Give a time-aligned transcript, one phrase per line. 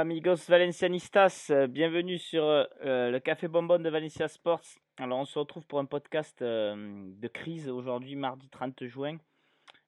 [0.00, 2.42] amigos valencianistas, bienvenue sur
[2.82, 4.64] le Café Bonbon de Valencia Sports.
[4.96, 9.18] Alors on se retrouve pour un podcast de crise aujourd'hui, mardi 30 juin.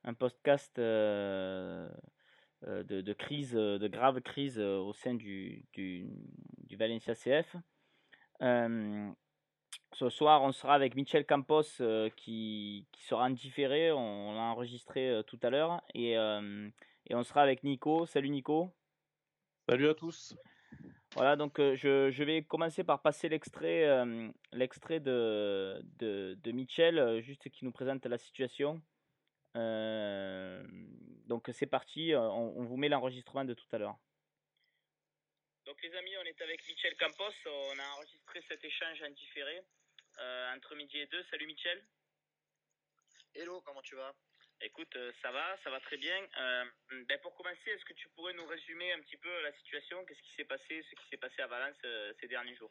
[0.04, 1.88] Un podcast de,
[3.14, 6.06] crise, de grave crise au sein du, du,
[6.72, 7.56] Valencia CF.
[8.38, 11.80] ce soir, on sera avec Michel Campos
[12.16, 13.92] qui, sera en différé.
[13.92, 15.80] On, l'a enregistré tout à l'heure.
[15.94, 18.04] Et, et on sera avec Nico.
[18.04, 18.74] Salut Nico.
[19.68, 20.34] Salut à tous.
[21.14, 26.52] Voilà, donc euh, je, je, vais commencer par passer l'extrait euh, l'extrait de, de, de,
[26.52, 28.82] Michel, euh, juste qui nous présente la situation.
[29.54, 33.96] donc c'est parti, on, on, vous met l'enregistrement de tout à l'heure.
[35.66, 39.62] Donc les amis, on est avec Michel Campos, on a enregistré cet échange en différé
[40.56, 41.22] entre midi et deux.
[41.30, 41.84] Salut Michel.
[43.34, 44.12] Hello, comment tu vas?
[44.64, 46.16] Écoute, euh, ça va, ça va très bien.
[46.38, 46.64] Euh,
[47.08, 50.04] ben pour commencer, est-ce que tu pourrais nous résumer un petit peu la situation?
[50.04, 52.70] Qu'est-ce qui s'est passé, ce qui s'est passé à Valence euh, ces derniers jours?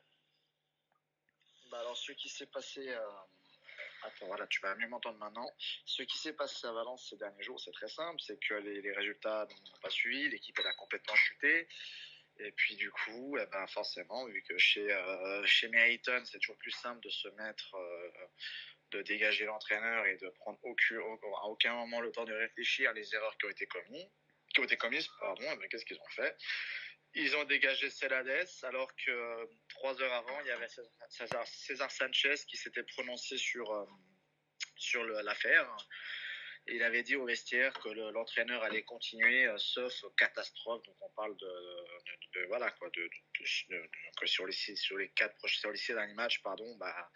[1.69, 2.95] Bah Alors, ce qui s'est passé.
[4.03, 5.52] Attends, voilà, tu vas mieux m'entendre maintenant.
[5.86, 8.94] Ce qui s'est passé à Valence ces derniers jours, c'est très simple c'est que les,
[8.94, 11.67] résultats n'ont pas suivi, l'équipe a complètement chuté.
[12.39, 14.88] Et puis du coup, eh ben forcément, vu que chez,
[15.45, 17.75] chez Meriton, c'est toujours plus simple de se mettre
[18.92, 23.14] de dégager l'entraîneur et de prendre aucun, à aucun moment le temps de réfléchir les
[23.16, 24.09] erreurs qui ont été commises.
[24.53, 26.36] Qui ont été commises, pardon, mais qu'est-ce qu'ils ont fait?
[27.14, 30.67] Ils ont dégagé Celades alors que trois heures avant, il y avait
[31.09, 33.86] César, Sanchez qui s'était prononcé sur, euh,
[34.78, 35.75] sur l'affaire.
[36.67, 40.84] Il avait dit au vestiaire que l'entraîneur allait continuer, euh, sauf catastrophe.
[40.84, 43.09] Donc on parle de, voilà quoi, de,
[44.17, 47.09] que sur les sur les quatre sur les six derniers matchs, pardon, bah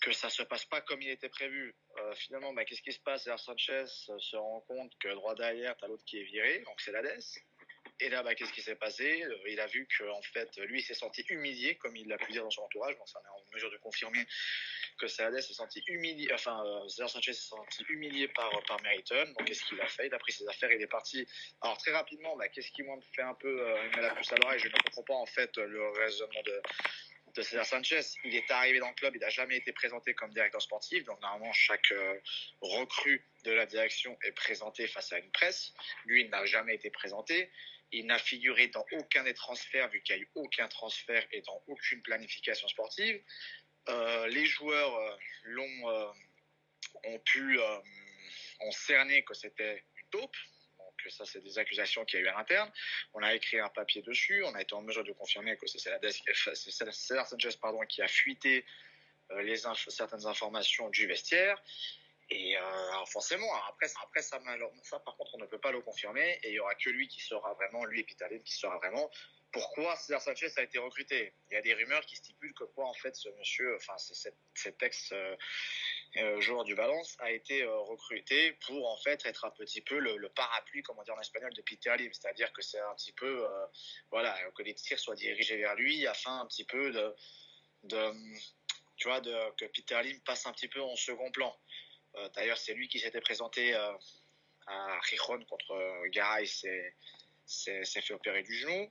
[0.00, 1.74] que ça se passe pas comme il était prévu.
[1.98, 3.24] Euh, finalement, bah, qu'est-ce qui se passe?
[3.24, 6.60] Sergio Sanchez euh, se rend compte que droit derrière, tu as l'autre qui est viré,
[6.60, 7.20] donc c'est l'Ades.
[8.02, 9.22] Et là, bah, qu'est-ce qui s'est passé?
[9.22, 12.32] Euh, Il a vu que en fait, lui, s'est senti humilié, comme il l'a pu
[12.32, 12.96] dire dans son entourage.
[12.96, 14.24] Donc, ça est en mesure de confirmer
[14.98, 16.32] que Salades s'est senti humilié.
[16.32, 19.26] Enfin, euh, Sanchez s'est senti humilié par par Meriton.
[19.38, 20.06] Donc, qu'est-ce qu'il a fait?
[20.06, 21.26] Il a pris ses affaires, il est parti.
[21.60, 24.36] Alors, très rapidement, bah, qu'est-ce qui moi me fait un peu euh, la puce à
[24.36, 26.62] l'oreille Je ne comprends pas en fait le raisonnement de
[27.34, 28.00] de César Sanchez.
[28.24, 31.04] Il est arrivé dans le club, il n'a jamais été présenté comme directeur sportif.
[31.04, 32.18] Donc normalement, chaque euh,
[32.60, 35.72] recrue de la direction est présenté face à une presse.
[36.04, 37.50] Lui, il n'a jamais été présenté.
[37.92, 41.40] Il n'a figuré dans aucun des transferts, vu qu'il n'y a eu aucun transfert et
[41.42, 43.20] dans aucune planification sportive.
[43.88, 46.12] Euh, les joueurs euh, l'ont,
[47.04, 47.58] ont pu,
[48.60, 50.36] ont cerné que c'était une taupe,
[51.02, 52.70] que ça, c'est des accusations qu'il y a eu à l'interne.
[53.14, 54.42] On a écrit un papier dessus.
[54.44, 58.64] On a été en mesure de confirmer que c'est César Sanchez pardon, qui a fuité
[59.32, 59.56] euh, les
[59.88, 61.62] certaines informations du vestiaire.
[62.30, 66.38] Et euh, forcément, après, après ça, par contre, on ne peut pas le confirmer.
[66.44, 69.10] Et il y aura que lui qui sera vraiment, lui et Pitaline, qui sera vraiment
[69.52, 71.34] pourquoi César Sanchez a été recruté?
[71.50, 73.94] Il y a des rumeurs qui stipulent que quoi, en fait, ce monsieur, enfin,
[74.54, 75.12] cet ex
[76.40, 80.28] joueur du Valence, a été euh, recruté pour en fait être un petit peu le,
[80.30, 82.12] parapluie, comme on dit en espagnol, de Peter Lim.
[82.12, 83.46] C'est-à-dire que c'est un petit peu,
[84.10, 86.90] voilà, que les tirs soient dirigés vers lui afin un petit peu
[87.84, 88.12] de,
[88.96, 91.56] tu vois, que Peter Lim passe un petit peu en second plan.
[92.34, 93.74] D'ailleurs, c'est lui qui s'était présenté
[94.66, 96.94] à Rijon contre Garay, s'est
[97.84, 98.90] fait opérer du genou.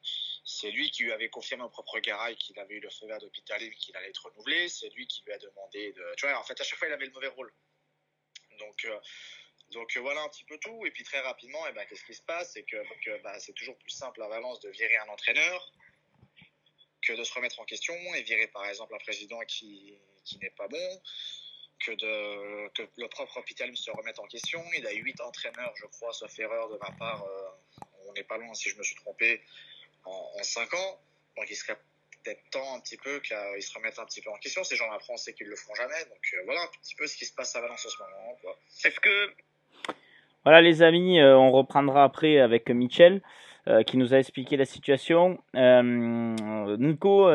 [0.52, 3.20] C'est lui qui lui avait confirmé au propre Garay qu'il avait eu le feu vert
[3.20, 4.68] d'hôpital et qu'il allait être renouvelé.
[4.68, 6.14] C'est lui qui lui a demandé de.
[6.18, 7.54] Tu vois, en fait, à chaque fois, il avait le mauvais rôle.
[8.58, 9.00] Donc, euh,
[9.70, 10.88] donc euh, voilà un petit peu tout.
[10.88, 12.54] Et puis très rapidement, et eh ben, qu'est-ce qui se passe?
[12.54, 15.72] C'est que, bah, c'est toujours plus simple à Valence de virer un entraîneur
[17.04, 20.50] que de se remettre en question et virer par exemple un président qui, qui n'est
[20.50, 21.02] pas bon.
[21.86, 24.62] Que, de, que le propre hôpital se remette en question.
[24.76, 27.50] Il a huit entraîneurs, je crois, sauf erreur de ma part, euh,
[28.08, 29.42] on n'est pas loin si je me suis trompé
[30.06, 31.00] en, en 5 ans.
[31.38, 31.78] Donc il serait
[32.24, 34.64] peut-être temps un petit peu qu'ils se remettent un petit peu en question.
[34.64, 36.06] Ces gens-là, on sait qu'ils le feront jamais.
[36.06, 38.38] Donc euh, voilà un petit peu ce qui se passe à Valence en ce moment.
[38.84, 39.34] Est-ce que
[40.46, 43.22] voilà les amis, euh, on reprendra après avec Michel
[43.68, 45.44] euh, qui nous a expliqué la situation.
[45.54, 47.30] Nico,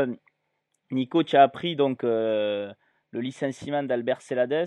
[0.91, 2.75] Nico, tu as appris donc le
[3.13, 4.67] licenciement d'Albert Celades.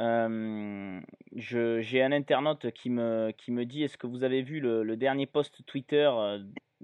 [0.00, 1.00] Euh,
[1.34, 5.26] j'ai un internaute qui me, qui me dit Est-ce que vous avez vu le, dernier
[5.26, 6.38] post Twitter euh,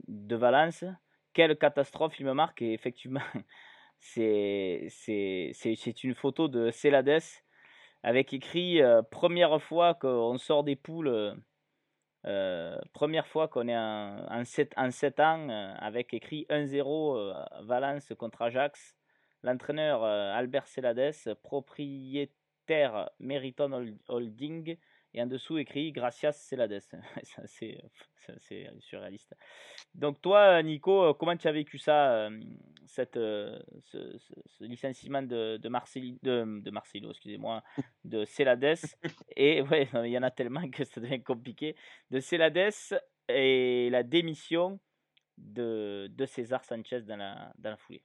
[0.06, 0.84] de Valence
[1.32, 3.20] Quelle catastrophe il me marque Et effectivement,
[3.98, 4.88] c'est
[6.02, 7.22] une photo de Celades
[8.02, 11.36] avec écrit euh, Première fois qu'on sort des poules,
[12.92, 15.48] première fois qu'on est en, en, 7, en 7 ans,
[15.78, 18.94] avec écrit 1-0 Valence contre Ajax.
[19.42, 24.76] L'entraîneur Albert Celades, propriétaire Meriton Holding
[25.14, 26.80] et en dessous écrit Gracias Celades.
[27.46, 27.78] c'est
[28.28, 29.34] assez surréaliste.
[29.94, 32.28] Donc toi, Nico, comment tu as vécu ça,
[32.86, 37.62] cette, ce, licenciement de, de, de, de Marcelo, excusez-moi,
[38.04, 38.76] de Celades?
[39.36, 41.74] Et ouais, il y en a tellement que ça devient compliqué.
[42.10, 42.72] De Celades
[43.28, 44.78] et la démission
[45.36, 48.02] de, de César Sanchez dans la, dans la foulée.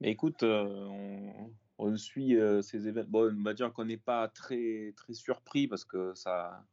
[0.00, 3.20] Mais écoute, on, on suit euh, ces événements.
[3.20, 6.64] On va dire qu'on n'est pas très, surpris parce que ça,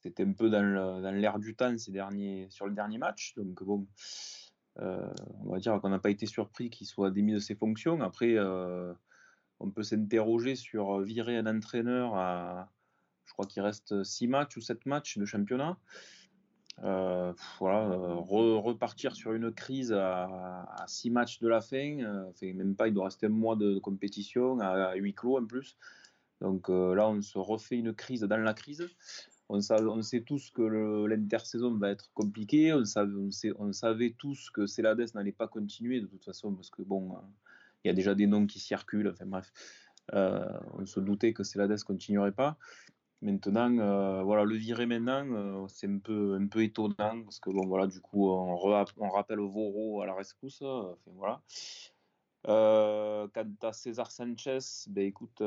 [0.00, 1.92] c'était un peu dans l'air du temps ces
[2.50, 3.34] sur le dernier match.
[3.36, 3.86] Donc bon,
[4.80, 5.12] euh,
[5.44, 8.00] on va dire qu'on n'a pas été surpris qu'il soit démis de ses fonctions.
[8.00, 8.92] Après, euh,
[9.60, 12.70] on peut s'interroger sur virer un entraîneur à,
[13.24, 15.76] je crois qu'il reste 6 matchs ou 7 matchs de championnat.
[16.84, 17.32] Euh,
[17.62, 22.94] euh, repartir sur une crise à, 6 matchs de la fin, euh, même pas, il
[22.94, 25.76] doit rester un mois de, compétition à, 8 clos en plus.
[26.40, 28.88] Donc là, on se refait une crise dans la crise.
[29.48, 30.62] On, sait tous que
[31.06, 32.72] l'intersaison va être compliquée.
[32.72, 32.84] On,
[33.72, 37.16] savait tous que Celades n'allait pas continuer de toute façon parce que bon,
[37.82, 39.08] il y a déjà des noms qui circulent.
[39.08, 39.50] Enfin bref,
[40.12, 42.56] on se doutait que Celades continuerait pas.
[43.20, 47.50] Maintenant, euh, voilà, le virer maintenant, euh, c'est un peu, un peu étonnant parce que
[47.50, 50.62] bon, voilà, du coup, on, on rappelle Voro à la rescousse.
[51.06, 51.42] Voilà.
[52.46, 55.42] Euh, quant à César Sanchez, ben écoute,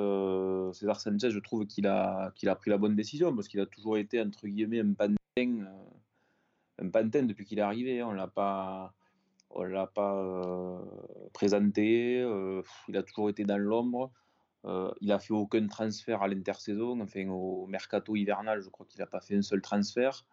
[0.73, 3.65] César Sanchez, je trouve qu'il a, qu'il a pris la bonne décision parce qu'il a
[3.65, 5.65] toujours été entre guillemets un pantin,
[6.77, 8.03] un pantin depuis qu'il est arrivé.
[8.03, 8.93] On l'a pas,
[9.49, 10.81] on l'a pas
[11.33, 12.19] présenté.
[12.89, 14.11] il a toujours été dans l'ombre.
[14.65, 16.99] Euh, il a fait aucun transfert à l'intersaison.
[17.01, 20.25] Enfin, au mercato hivernal, je crois qu'il n'a pas fait un seul transfert.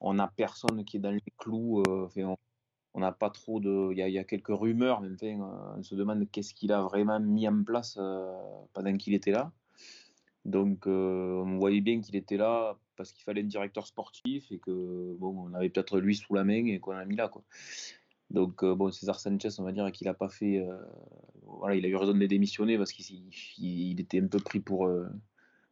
[0.00, 1.82] On n'a personne qui est dans les clous.
[1.88, 2.08] Euh,
[2.94, 3.92] on n'a pas trop de.
[3.92, 7.46] Il y, a quelques rumeurs, mais euh, on se demande qu'est-ce qu'il a vraiment mis
[7.48, 7.98] en place
[8.72, 9.52] pendant qu'il était là.
[10.44, 15.14] Donc, on voyait bien qu'il était là parce qu'il fallait un directeur sportif et que
[15.18, 17.44] bon, on avait peut-être lui sous la main et qu'on l'a mis là, quoi.
[18.30, 20.58] Donc, euh, bon, César Sanchez, on va dire qu'il n'a pas fait.
[20.58, 20.78] Euh,
[21.42, 25.08] voilà, il a eu raison de démissionner parce qu'il était un peu pris pour, euh,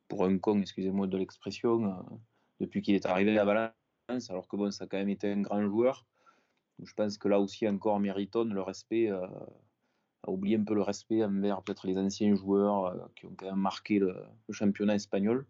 [0.09, 1.95] pour un con, excusez-moi de l'expression,
[2.61, 5.43] depuis qu'il est arrivé à Valence, alors que bon, ça a quand même été un
[5.43, 6.07] grand joueur.
[6.83, 11.25] Je pense que là aussi, encore, mériton le respect, a oublié un peu le respect
[11.25, 14.15] envers peut-être les anciens joueurs qui ont quand même marqué le
[14.51, 15.47] championnat espagnol.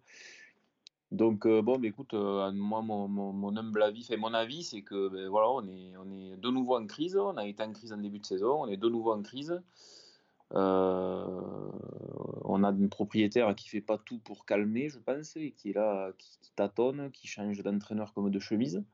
[1.12, 4.82] Donc euh, bon, bah, écoute, euh, moi mon, mon, humble avis, fait mon avis, c'est
[4.82, 7.16] que ben, voilà, on est, on est de nouveau en crise.
[7.16, 9.62] On a été en crise en début de saison, on est de nouveau en crise.
[10.54, 11.70] Euh,
[12.44, 15.74] on a une propriétaire qui fait pas tout pour calmer, je pense, et qui est
[15.74, 18.84] là, qui, tâtonne, qui change d'entraîneur comme de chemise.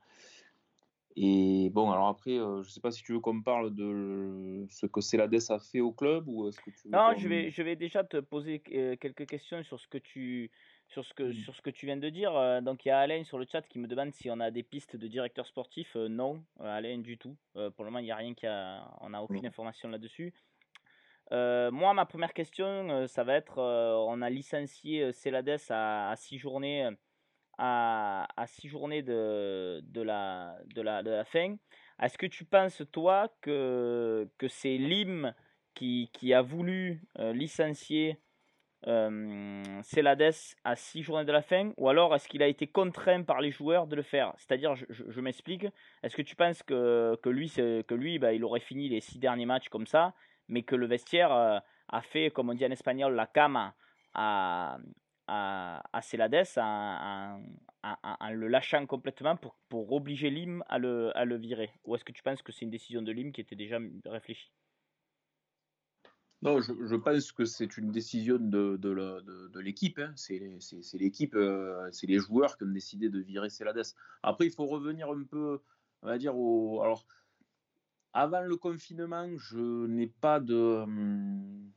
[1.14, 5.02] Et bon, alors après, je sais pas si tu veux qu'on parle de ce que
[5.02, 8.02] Celades a fait au club ou est-ce que tu Non, je vais, je vais déjà
[8.02, 10.50] te poser quelques questions sur ce que tu
[10.92, 11.34] sur ce que, mmh.
[11.34, 12.36] sur ce que tu viens de dire.
[12.36, 14.50] Euh, donc il y a Alain sur le chat qui me demande si on a
[14.50, 15.96] des pistes de directeur sportif.
[15.96, 17.36] Euh, non, euh, Alain du tout.
[17.54, 20.32] pour le moment, il n'y a rien qui a, on n'a aucune information là-dessus.
[21.30, 26.90] moi, ma première question, ça va être, on a licencié Celades à, 6 journées,
[27.58, 31.56] à, à six journées de, de, la, de, la, de la fin.
[32.00, 35.34] Est-ce que tu penses, toi, que, que c'est Lim
[35.74, 38.18] qui, qui a voulu licencier
[38.86, 40.34] euh, Celades
[40.64, 43.50] à 6 journées de la fin ou alors est-ce qu'il a été contraint par les
[43.50, 44.32] joueurs de le faire?
[44.36, 45.66] C'est-à-dire, je, m'explique,
[46.02, 49.18] est-ce que tu penses que, que lui, que lui bah, il aurait fini les 6
[49.18, 50.14] derniers matchs comme ça,
[50.48, 51.58] mais que le vestiaire euh,
[51.88, 53.74] a fait, comme on dit en espagnol, la cama
[54.14, 54.78] à,
[55.26, 57.40] à, à Celades en,
[58.30, 61.70] le lâchant complètement pour, pour obliger Lim à le, à le virer?
[61.84, 64.52] Ou est-ce que tu penses que c'est une décision de Lim qui était déjà réfléchie?
[66.42, 70.00] Non, je, pense que c'est une décision de, de, l'équipe.
[70.00, 70.12] Hein.
[70.16, 70.40] C'est
[70.94, 73.82] l'équipe, euh, c'est les joueurs qui ont décidé de virer Celades.
[74.24, 75.60] Après, il faut revenir un peu,
[76.02, 76.82] on va dire, au.
[76.82, 77.06] Alors,
[78.12, 81.70] avant le confinement, je n'ai pas de, hum,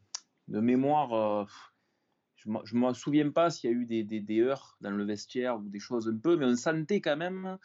[0.47, 1.13] de mémoire.
[1.13, 1.45] Euh,
[2.37, 5.03] je ne m'en souviens pas s'il y a eu des, des, des heures dans le
[5.03, 7.57] vestiaire ou des choses un peu, mais on sentait quand même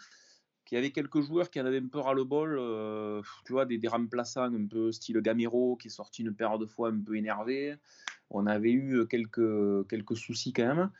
[0.70, 3.88] il y avait quelques joueurs qui en avaient un peu ras-le-bol, euh, tu vois, des,
[3.88, 7.76] remplaçants un peu style Gamero qui est sorti une paire de fois un peu énervé.
[8.30, 10.90] On avait eu quelques, quelques soucis quand même.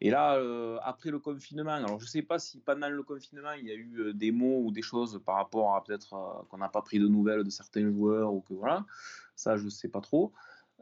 [0.00, 3.52] Et là, euh, après le confinement, alors je ne sais pas si pendant le confinement,
[3.52, 6.58] il y a eu euh, des mots ou des choses par rapport à peut-être qu'on
[6.58, 8.84] n'a pas pris de nouvelles de certains joueurs ou que voilà,
[9.36, 10.32] ça je ne sais pas trop.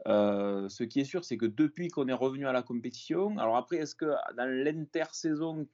[0.05, 3.77] ce qui est sûr, c'est que depuis qu'on est revenu à la compétition, alors après,
[3.77, 5.65] est-ce que dans l'intersaison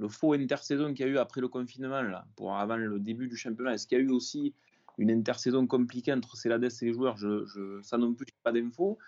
[0.00, 2.02] le faux intersaison qu'il y a eu après le confinement,
[2.34, 4.54] pour avant le début du championnat, est-ce qu'il y a eu aussi
[4.96, 7.18] une intersaison compliquée entre Celades et les joueurs?
[7.18, 8.98] Je, je, Ça non plus, pas d'infos.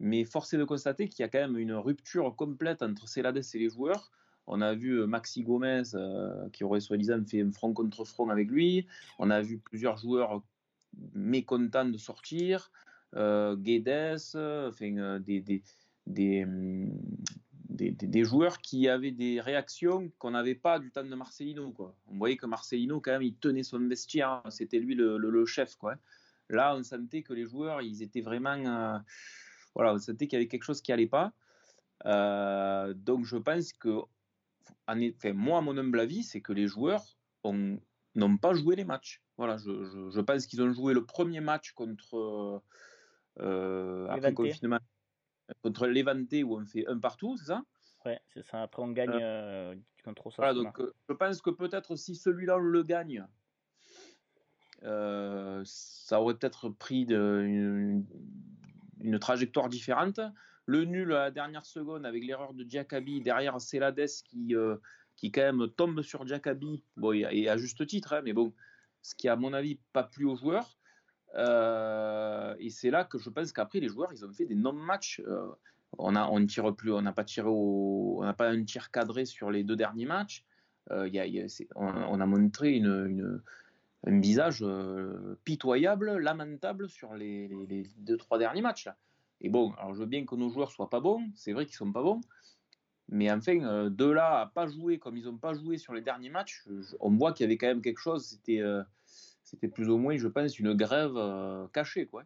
[0.00, 3.38] Mais force est de constater qu'il y a quand même une rupture complète entre Celades
[3.54, 4.10] et les joueurs.
[4.48, 5.82] On a vu Maxi Gomez
[6.52, 8.86] qui aurait soi-disant fait un front contre front avec lui.
[9.18, 10.42] On a vu plusieurs joueurs
[11.14, 12.72] mécontents de sortir.
[13.14, 14.16] Guedes,
[14.68, 15.62] enfin, des, des,
[16.06, 16.46] des,
[17.68, 21.70] des, joueurs qui avaient des réactions qu'on n'avait pas du temps de Marcelino.
[21.72, 21.94] Quoi.
[22.06, 24.42] On voyait que Marcelino, quand même, il tenait son vestiaire.
[24.48, 25.76] C'était lui le, chef.
[25.76, 25.96] Quoi.
[26.48, 28.50] Là, on sentait que les joueurs, ils étaient vraiment.
[28.54, 28.98] Euh,
[29.74, 31.32] voilà, on sentait qu'il y avait quelque chose qui n'allait pas.
[32.06, 34.00] Euh, donc, je pense que.
[34.86, 39.22] Enfin, moi, mon humble avis, c'est que les joueurs n'ont pas joué les matchs.
[39.36, 42.62] Voilà, je, je, pense qu'ils ont joué le premier match contre.
[43.40, 44.80] Euh, après confinement
[45.62, 47.62] contre Levante où on fait un partout, c'est ça?
[48.04, 48.62] Ouais, c'est ça.
[48.62, 49.74] Après, on gagne euh,
[50.04, 53.26] contre Voilà, donc euh, je pense que peut-être si celui-là on le gagne,
[54.84, 57.44] euh, ça aurait peut-être pris de,
[59.00, 60.20] une, trajectoire différente.
[60.66, 64.54] Le nul à la dernière seconde avec l'erreur de Jacabi derrière Celades qui,
[65.16, 68.54] qui quand même tombe sur Jacabi, bon, et, à juste titre, hein, mais bon,
[69.02, 70.77] ce qui à mon avis pas plu aux joueurs.
[71.34, 75.20] Euh, et c'est là que je pense qu'après les joueurs ils ont fait des non-matchs.
[75.26, 75.48] Euh,
[75.98, 79.64] on a on tire n'a pas tiré on n'a pas un tir cadré sur les
[79.64, 80.44] deux derniers matchs.
[80.90, 81.08] Euh,
[81.74, 84.64] on, a montré un visage
[85.44, 88.88] pitoyable, lamentable sur les, les, deux trois derniers matchs.
[89.42, 91.76] Et bon, alors je veux bien que nos joueurs soient pas bons, c'est vrai qu'ils
[91.76, 92.22] sont pas bons,
[93.10, 96.30] mais enfin de là à pas jouer comme ils n'ont pas joué sur les derniers
[96.30, 96.66] matchs,
[97.00, 98.24] on voit qu'il y avait quand même quelque chose.
[98.24, 98.62] C'était
[99.48, 102.06] c'était plus ou moins, je pense, une grève euh, cachée.
[102.06, 102.24] Quoi.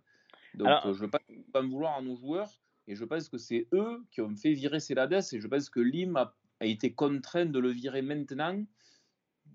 [0.54, 2.50] Donc, euh, je ne veux pas, me vouloir à nos joueurs.
[2.88, 5.22] Et je pense que c'est eux qui ont fait virer Celades.
[5.32, 8.60] Et je pense que Lim a, été contraint de le virer maintenant.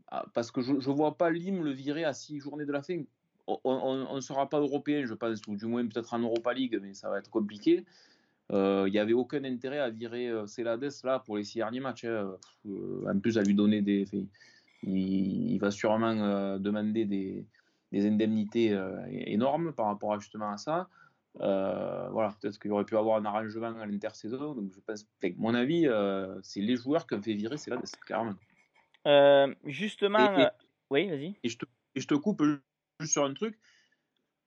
[0.07, 2.81] Ah, parce que je ne vois pas Lim le virer à six journées de la
[2.81, 3.03] fin.
[3.47, 6.93] On ne sera pas européen, je pense, ou du moins peut-être en Europa League, mais
[6.93, 7.85] ça va être compliqué.
[8.51, 12.05] Euh, il n'y avait aucun intérêt à virer Celades là pour les six derniers matchs.
[12.05, 12.35] Hein.
[12.65, 14.05] en plus, à lui donner des.
[14.83, 17.45] il, va sûrement demander des,
[17.91, 20.89] des indemnités euh, énormes par rapport à, justement à ça.
[21.39, 24.55] Euh, voilà, peut-être qu'il aurait pu avoir un arrangement à l'intersaison.
[24.55, 25.05] Donc je pense,
[25.37, 28.35] mon avis, euh, c'est les joueurs qui ont fait virer, c'est là, clairement.
[29.65, 30.49] justement,
[30.89, 31.35] oui, vas-y.
[31.43, 31.65] Et je, te,
[31.95, 32.43] je te coupe
[32.99, 33.57] juste sur un truc.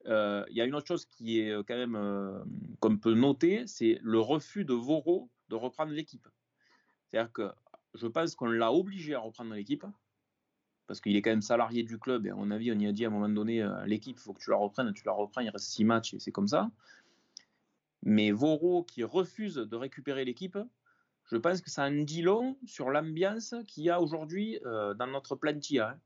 [0.05, 2.45] Il y a une autre chose qui est quand même
[2.81, 6.27] qu'on peut noter, c'est le refus de Voro de reprendre l'équipe.
[7.11, 7.51] C'est-à-dire que
[7.95, 9.85] je pense qu'on l'a obligé à reprendre l'équipe
[10.91, 12.27] parce qu'il est quand même salarié du club.
[12.27, 14.21] Et à mon avis, on y a dit à un moment donné, euh, l'équipe, il
[14.21, 16.49] faut que tu la reprennes, tu la reprends, il reste six matchs et c'est comme
[16.49, 16.69] ça.
[18.03, 20.59] Mais Voro qui refuse de récupérer l'équipe,
[21.31, 25.07] je pense que ça en dit long sur l'ambiance qu'il y a aujourd'hui euh, dans
[25.07, 25.91] notre plantilla.
[25.91, 26.01] Hein.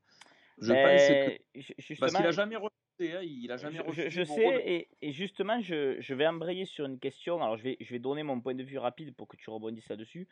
[0.59, 1.99] Je pense que...
[1.99, 3.15] Parce qu'il n'a jamais refusé.
[3.17, 6.99] Hein, il a jamais refusé je, sais, et, justement, je, je, vais embrayer sur une
[6.99, 7.41] question.
[7.41, 9.89] Alors, je vais, je vais donner mon point de vue rapide pour que tu rebondisses
[9.89, 10.27] là-dessus.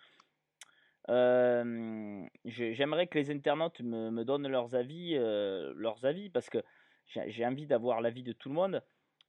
[1.08, 6.64] J'aimerais que les internautes me, donnent leurs avis, leurs avis parce que
[7.08, 8.82] j'ai envie d'avoir l'avis de tout le monde.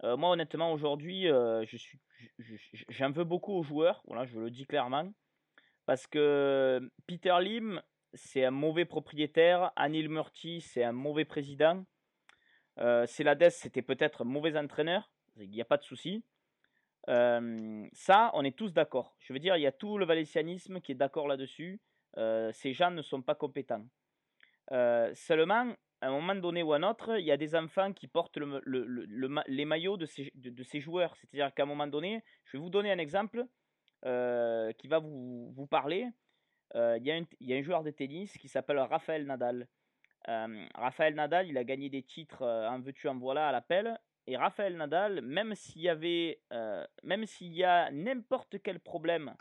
[0.02, 1.28] Moi, honnêtement, aujourd'hui,
[2.88, 4.02] j'en veux beaucoup aux joueurs.
[4.06, 5.12] Voilà, je le dis clairement,
[5.86, 7.82] parce que Peter Lim,
[8.14, 9.72] c'est un mauvais propriétaire.
[9.76, 11.84] Anil Murty, c'est un mauvais président.
[12.78, 15.10] Euh, c'était peut-être un mauvais entraîneur.
[15.36, 16.24] Il n'y a pas de souci.
[17.08, 19.14] Euh, ça, on est tous d'accord.
[19.20, 21.80] Je veux dire, il y a tout le valencianisme qui est d'accord là-dessus.
[22.16, 23.84] Euh, ces gens ne sont pas compétents.
[24.72, 27.92] Euh, seulement, à un moment donné ou à un autre, il y a des enfants
[27.92, 31.16] qui portent les maillots de ces, joueurs.
[31.16, 33.44] C'est-à-dire qu'à un moment donné, je vais vous donner un exemple
[34.02, 36.08] qui va vous, vous parler.
[36.74, 39.68] Il y, a un, il, y a un, joueur de tennis qui s'appelle Raphaël Nadal.
[40.74, 43.98] Raphaël Nadal, il a gagné des titres en veux-tu en voilà à l'appel.
[44.26, 49.34] Et Raphaël Nadal, même s'il y avait, euh, même s'il y a n'importe quel problème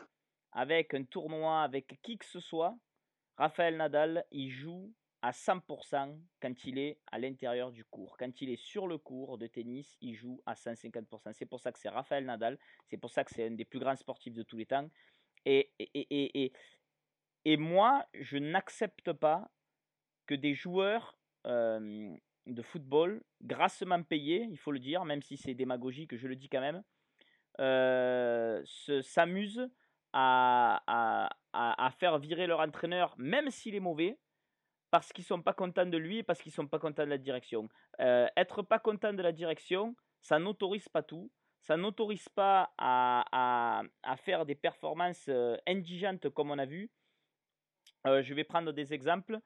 [0.52, 2.76] avec un tournoi, avec qui que ce soit,
[3.36, 8.16] Raphaël Nadal, il joue à 100% quand il est à l'intérieur du cours.
[8.18, 11.32] Quand il est sur le cours de tennis, il joue à 150%.
[11.32, 12.58] C'est pour ça que c'est Raphaël Nadal.
[12.86, 14.88] C'est pour ça que c'est un des plus grands sportifs de tous les temps.
[15.46, 16.52] Et, et, et, et,
[17.46, 19.50] et moi, je n'accepte pas
[20.26, 22.14] que des joueurs euh,
[22.46, 26.48] de football, grassement payé, il faut le dire, même si c'est démagogique, je le dis
[26.48, 26.82] quand même,
[27.60, 28.62] euh,
[29.02, 29.68] s'amusent
[30.12, 34.18] à, à, à, faire virer leur entraîneur, même s'il est mauvais,
[34.90, 37.18] parce qu'ils sont pas contents de lui et parce qu'ils sont pas contents de la
[37.18, 37.68] direction.
[38.00, 41.30] Euh, être pas content de la direction, ça n'autorise pas tout.
[41.60, 43.82] Ça n'autorise pas à,
[44.18, 46.90] faire des performances euh, indigentes comme on a vu.
[48.04, 49.40] Je vais prendre des exemples.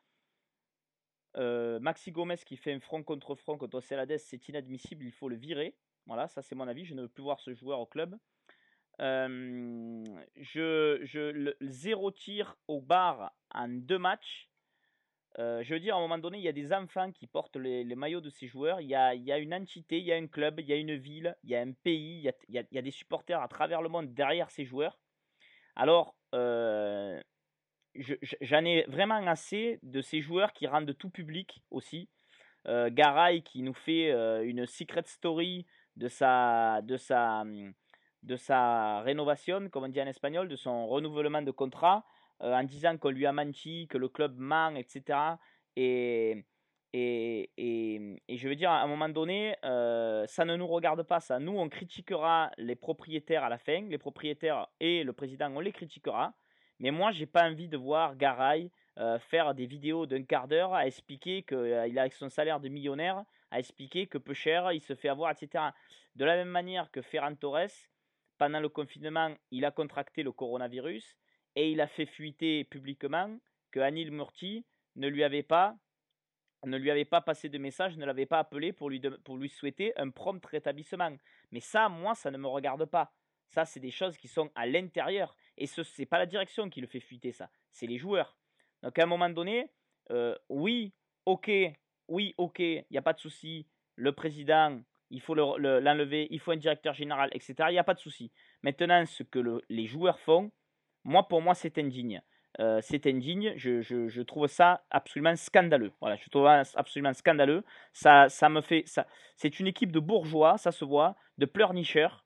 [1.34, 5.36] Maxi Gomez qui fait un front contre front contre Celades, c'est inadmissible, il faut le
[5.36, 5.74] virer.
[6.06, 8.16] Voilà, ça c'est mon avis, je ne veux plus voir ce joueur au club.
[9.00, 14.48] Je, le, zéro tir au bar en deux matchs.
[15.36, 17.84] Je veux dire, à un moment donné, il y a des enfants qui portent les,
[17.94, 18.80] maillots de ces joueurs.
[18.80, 21.36] Il y, a, une entité, il y a un club, il y a une ville,
[21.44, 24.50] il y a un pays, il y a, des supporters à travers le monde derrière
[24.50, 24.98] ces joueurs.
[25.76, 26.16] Alors,
[28.40, 32.08] j'en ai vraiment assez de ces joueurs qui rendent tout public aussi.
[32.66, 37.44] Euh, Garay qui nous fait euh, une secret story de sa, de sa,
[38.22, 42.04] de sa rénovation, comme on dit en espagnol, de son renouvellement de contrat,
[42.42, 45.18] euh, en disant qu'on lui a menti, que le club ment, etc.
[45.76, 46.44] Et,
[46.92, 51.02] et, et, et, je veux dire, à un moment donné, euh, ça ne nous regarde
[51.02, 51.38] pas, ça.
[51.38, 55.72] Nous, on critiquera les propriétaires à la fin, les propriétaires et le président, on les
[55.72, 56.34] critiquera.
[56.80, 60.74] Mais moi, j'ai pas envie de voir Garay euh, faire des vidéos d'un quart d'heure
[60.74, 64.72] à expliquer qu'il euh, a avec son salaire de millionnaire, à expliquer que peu cher,
[64.72, 65.64] il se fait avoir, etc.
[66.16, 67.68] De la même manière que Ferran Torres,
[68.38, 71.16] pendant le confinement, il a contracté le coronavirus
[71.54, 73.38] et il a fait fuiter publiquement
[73.70, 74.64] que Anil Murti
[74.96, 75.76] ne lui avait pas
[76.66, 79.36] ne lui avait pas passé de message, ne l'avait pas appelé pour lui, de, pour
[79.36, 81.16] lui souhaiter un prompt rétablissement.
[81.52, 83.12] Mais ça, moi, ça ne me regarde pas.
[83.46, 85.36] Ça, c'est des choses qui sont à l'intérieur.
[85.58, 87.50] Et ce n'est pas la direction qui le fait fuiter, ça.
[87.72, 88.36] C'est les joueurs.
[88.82, 89.70] Donc à un moment donné,
[90.10, 90.92] euh, oui,
[91.26, 91.50] ok,
[92.08, 93.66] oui, ok, il n'y a pas de souci.
[93.96, 97.54] Le président, il faut l'enlever, le, il faut un directeur général, etc.
[97.68, 98.30] Il n'y a pas de souci.
[98.62, 100.50] Maintenant, ce que le, les joueurs font,
[101.04, 102.22] moi, pour moi, c'est indigne.
[102.60, 103.52] Euh, c'est indigne.
[103.56, 105.92] Je, trouve ça absolument scandaleux.
[106.00, 107.64] Voilà, je trouve ça absolument scandaleux.
[107.92, 112.24] Ça, ça me fait, ça, c'est une équipe de bourgeois, ça se voit, de pleurnicheurs.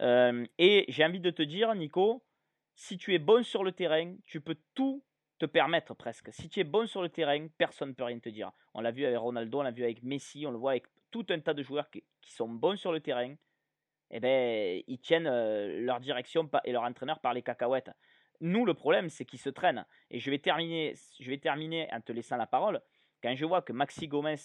[0.00, 2.22] Euh, et j'ai envie de te dire, Nico,
[2.80, 5.04] si tu es bon sur le terrain, tu peux tout
[5.38, 6.32] te permettre presque.
[6.32, 8.52] Si tu es bon sur le terrain, personne ne peut rien te dire.
[8.72, 11.26] On l'a vu avec Ronaldo, on l'a vu avec Messi, on le voit avec tout
[11.28, 13.34] un tas de joueurs qui, sont bons sur le terrain.
[14.10, 17.90] Eh ben, ils tiennent euh, leur direction et leur entraîneur par les cacahuètes.
[18.40, 19.84] Nous, le problème, c'est qu'ils se traînent.
[20.10, 22.80] Et je vais terminer, je vais terminer en te laissant la parole.
[23.22, 24.40] Quand je vois que Maxi Gomez,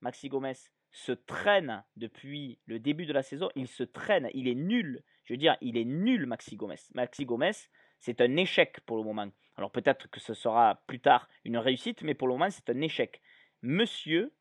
[0.00, 0.54] Maxi Gomez
[0.90, 5.02] se traîne depuis le début de la saison, il se traîne, il est nul.
[5.24, 6.76] Je veux dire, il est nul, Maxi Gomez.
[6.94, 7.52] Maxi Gomez,
[7.98, 9.28] c'est un échec pour le moment.
[9.56, 12.80] Alors peut-être que ce sera plus tard une réussite, mais pour le moment c'est un
[12.80, 13.20] échec.
[13.62, 14.34] Monsieur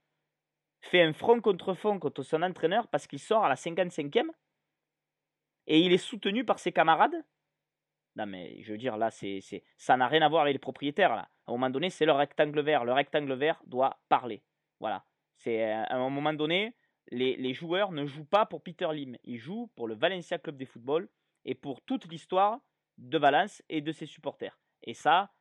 [0.81, 4.29] fait un front contre front contre son entraîneur parce qu'il sort à la 55e
[5.67, 7.15] et il est soutenu par ses camarades.
[8.15, 9.41] Non mais je veux dire là c'est,
[9.77, 11.29] ça n'a rien à voir avec les propriétaires là.
[11.47, 12.83] À un moment donné c'est le rectangle vert.
[12.83, 14.43] Le rectangle vert doit parler.
[14.79, 15.05] Voilà.
[15.35, 16.75] C'est euh, à un moment donné
[17.11, 19.17] les, joueurs ne jouent pas pour Peter Lim.
[19.23, 21.09] Ils jouent pour le Valencia Club de football
[21.43, 22.59] et pour toute l'histoire
[22.97, 24.57] de Valence et de ses supporters.
[24.83, 25.31] Et ça,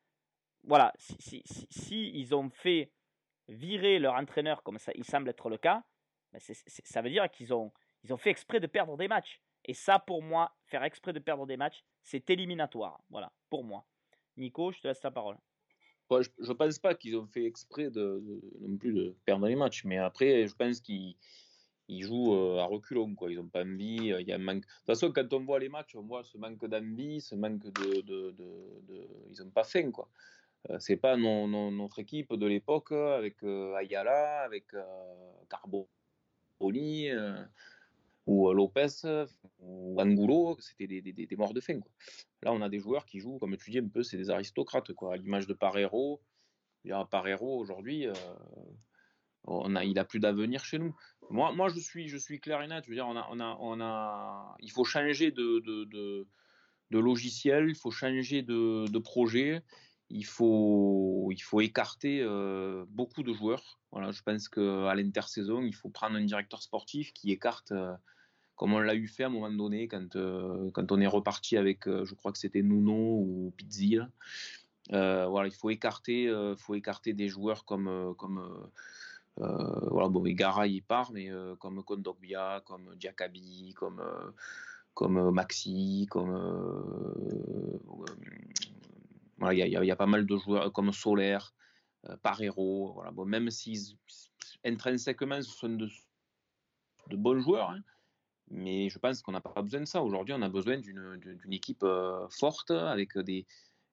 [0.64, 1.42] voilà, si,
[2.14, 2.92] ils ont fait
[3.48, 5.84] virer leur entraîneur comme ça, il semble être le cas,
[6.32, 9.40] ben ça veut dire qu'ils ont, ils ont fait exprès de perdre des matchs.
[9.66, 13.02] Et ça, pour moi, faire exprès de perdre des matchs, c'est éliminatoire.
[13.08, 13.86] Voilà, pour moi.
[14.36, 15.38] Nico, je te laisse la parole.
[16.10, 18.22] Je ne pense pas qu'ils ont fait exprès de,
[18.60, 21.16] non plus de perdre les matchs, mais après, je pense qu'ils
[21.88, 23.30] ils jouent euh, à reculons, quoi.
[23.30, 24.12] Ils n'ont pas envie.
[24.12, 24.62] Euh, il y a manque...
[24.62, 27.64] De toute façon, quand on voit les matchs, on voit ce manque d'envie, ce manque
[27.64, 30.08] de, de, de, Ils n'ont pas faim, quoi.
[30.70, 34.64] Euh, c'est pas notre équipe de l'époque avec Ayala, avec
[35.50, 37.10] Carboni
[38.26, 38.88] ou Lopez
[39.58, 41.80] ou Angulo, c'était des, des, des, morts de faim.
[41.80, 41.92] Quoi.
[42.42, 44.92] Là, on a des joueurs qui jouent, comme tu dis, un peu, c'est des aristocrates,
[44.92, 45.14] quoi.
[45.14, 46.22] À l'image de Parero.
[47.10, 48.08] Parero aujourd'hui
[49.46, 50.94] on a, il a plus d'avenir chez nous.
[51.30, 52.84] Moi, moi je, suis, je suis clair et net.
[52.84, 55.84] Je veux dire, on a, on a, on a, il faut changer de, de,
[56.90, 59.62] de, logiciel, il faut changer de, de, projet,
[60.10, 63.80] il faut, il faut écarter euh, beaucoup de joueurs.
[63.90, 67.94] Voilà, je pense qu'à l'intersaison, il faut prendre un directeur sportif qui écarte, euh,
[68.56, 71.56] comme on l'a eu fait à un moment donné, quand, euh, quand on est reparti
[71.56, 73.98] avec, je crois que c'était Nuno ou Pizzi.
[74.90, 78.70] voilà, il faut écarter, faut écarter des joueurs comme, comme
[79.40, 84.30] euh, voilà, bon, Gara il part, mais euh, comme Kondogbia, comme Diakabi, comme, euh,
[84.94, 86.32] comme Maxi, comme.
[89.50, 91.52] il y, y, a pas mal de joueurs comme Solaire,
[92.22, 93.98] Parero, voilà, bon, même si
[94.64, 95.88] intrinsèquement ce sont de,
[97.08, 97.80] de bons joueurs, hein,
[98.50, 100.02] mais je pense qu'on n'a pas besoin de ça.
[100.02, 101.84] Aujourd'hui, on a besoin d'une équipe
[102.30, 103.46] forte avec des.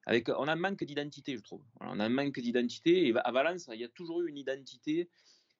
[0.04, 1.62] Avec, on a un manque d'identité, je trouve.
[1.80, 3.06] on a un manque d'identité.
[3.06, 5.08] Et à Valence, il y a toujours eu une identité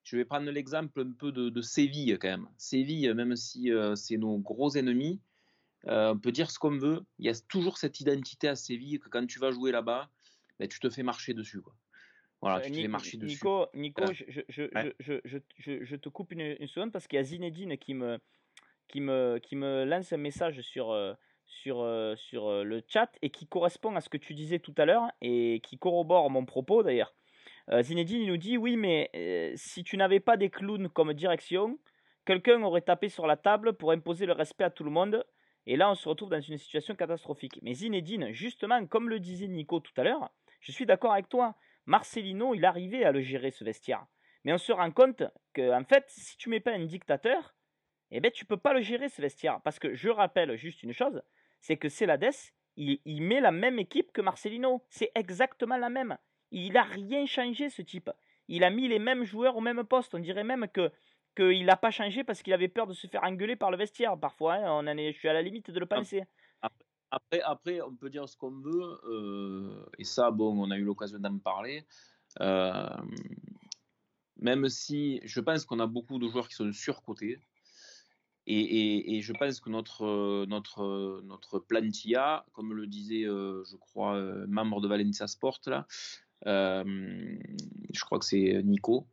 [0.04, 2.48] je vais prendre l'exemple un peu de, Séville quand même.
[2.56, 5.20] Séville, même si euh, c'est nos gros ennemis,
[5.86, 8.98] euh, on peut dire ce qu'on veut, il y a toujours cette identité à Séville
[8.98, 10.10] que quand tu vas jouer là-bas,
[10.58, 11.60] ben, tu te fais marcher dessus.
[11.60, 11.74] Quoi.
[12.40, 13.34] Voilà, tu te fais marcher dessus.
[13.34, 14.62] Nico, Nico je, je,
[14.98, 18.18] je, je, te coupe une, seconde parce qu'il y a Zinedine qui me,
[18.92, 21.14] qui, me, lance un message sur, euh,
[21.46, 25.10] sur, sur le chat et qui correspond à ce que tu disais tout à l'heure
[25.20, 27.14] et qui corrobore mon propos d'ailleurs.
[27.80, 29.10] Zinedine nous dit oui mais
[29.56, 31.78] si tu n'avais pas des clowns comme direction,
[32.26, 35.24] quelqu'un aurait tapé sur la table pour imposer le respect à tout le monde
[35.66, 37.58] et là on se retrouve dans une situation catastrophique.
[37.62, 41.56] Mais Zinedine, justement, comme le disait Nico tout à l'heure, je suis d'accord avec toi.
[41.86, 44.06] Marcelino, il arrivait à le gérer ce vestiaire.
[44.44, 47.54] Mais on se rend compte que, en fait, si tu mets pas un dictateur,
[48.12, 49.60] eh ben, tu peux pas le gérer ce vestiaire.
[49.62, 51.22] Parce que je rappelle juste une chose,
[51.60, 52.34] c'est que Celades,
[52.76, 54.84] il, il met la même équipe que Marcelino.
[54.88, 56.16] C'est exactement la même.
[56.50, 58.10] Il n'a rien changé, ce type.
[58.48, 60.14] Il a mis les mêmes joueurs au même poste.
[60.14, 60.90] On dirait même que
[61.34, 64.18] qu'il n'a pas changé parce qu'il avait peur de se faire engueuler par le vestiaire.
[64.18, 66.24] Parfois, hein, on en est, je suis à la limite de le penser.
[67.10, 70.84] Après, après on peut dire ce qu'on veut, euh, et ça, bon, on a eu
[70.84, 71.84] l'occasion d'en parler.
[72.40, 72.88] Euh,
[74.36, 77.38] même si je pense qu'on a beaucoup de joueurs qui sont surcotés.
[78.46, 84.16] Et, et, je pense que notre, notre, notre plantilla, comme le disait, euh, je crois,
[84.16, 85.86] euh, membre de Valencia Sport, là,
[86.46, 87.38] euh,
[87.92, 89.06] je crois que c'est Nico,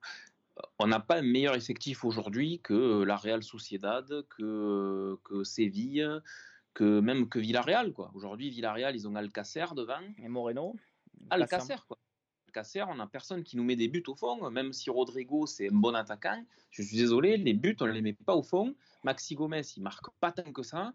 [0.79, 6.09] on n'a pas un meilleur effectif aujourd'hui que la Real Sociedad, que, que Séville,
[6.73, 7.93] que même que Villarreal.
[8.15, 10.01] Aujourd'hui, Villarreal, ils ont Alcacer devant.
[10.17, 10.75] Et Moreno.
[11.29, 11.99] Alcacer, quoi.
[12.49, 15.69] Casser, on n'a personne qui nous met des buts au fond, même si Rodrigo c'est
[15.69, 16.43] un bon attaquant.
[16.71, 18.75] Je suis désolé, les buts on ne les met pas au fond.
[19.03, 20.93] Maxi Gomez il marque pas tant que ça.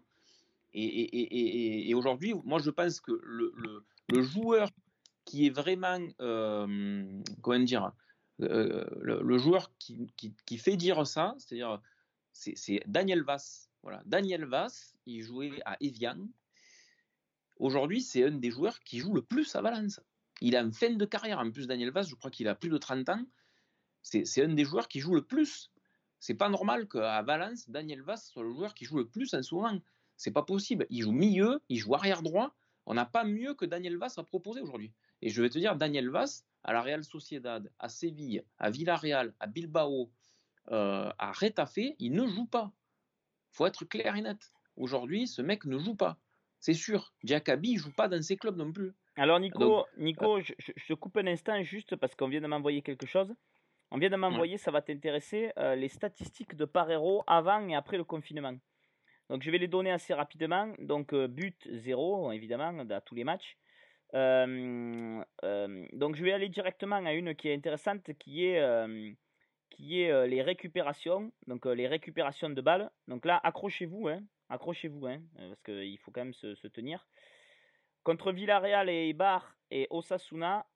[0.73, 4.69] Et, aujourd'hui, moi je pense que le, joueur
[5.23, 7.03] qui est vraiment, euh,
[7.41, 7.93] comment dire,
[8.41, 11.81] euh, le, joueur qui, fait dire ça, c'est-à-dire
[12.33, 13.69] c'est Daniel Vass.
[13.83, 16.17] Voilà, Daniel Vass, il jouait à Evian.
[17.57, 20.01] Aujourd'hui, c'est un des joueurs qui joue le plus à Valence.
[20.41, 21.39] Il a une fin de carrière.
[21.39, 23.25] En plus, Daniel Vaz, je crois qu'il a plus de 30 ans.
[24.01, 25.71] C'est un des joueurs qui joue le plus.
[26.19, 29.41] C'est pas normal qu'à Valence, Daniel Vaz soit le joueur qui joue le plus en
[29.41, 29.79] ce moment.
[30.17, 30.85] C'est pas possible.
[30.89, 32.55] Il joue milieu, il joue arrière droit.
[32.85, 34.93] On n'a pas mieux que Daniel Vaz à proposer aujourd'hui.
[35.21, 39.33] Et je vais te dire, Daniel Vaz, à la Real Sociedad, à Séville, à Villarreal,
[39.39, 40.11] à Bilbao,
[40.71, 42.71] euh, à Retafe, il ne joue pas.
[43.51, 44.51] faut être clair et net.
[44.75, 46.19] Aujourd'hui, ce mec ne joue pas.
[46.59, 47.13] C'est sûr.
[47.23, 48.93] Diakabi ne joue pas dans ses clubs non plus.
[49.17, 50.53] Alors Nico, Nico je,
[50.87, 53.33] te coupe un instant juste parce qu'on vient de m'envoyer quelque chose.
[53.91, 57.97] On vient de m'envoyer, ça va t'intéresser, euh, les statistiques de Parero avant et après
[57.97, 58.55] le confinement.
[59.29, 60.73] Donc je vais les donner assez rapidement.
[60.79, 63.57] Donc euh, but 0, évidemment, dans tous les matchs.
[64.13, 65.23] Euh,
[65.93, 69.15] donc je vais aller directement à une qui est intéressante, qui est,
[69.69, 71.31] qui est les récupérations.
[71.47, 72.91] Donc les récupérations de balles.
[73.07, 77.07] Donc là, accrochez-vous, hein, accrochez-vous, hein, parce qu'il faut quand même se, se tenir.
[78.05, 80.67] Contre Villarreal et Eibar et Osasuna,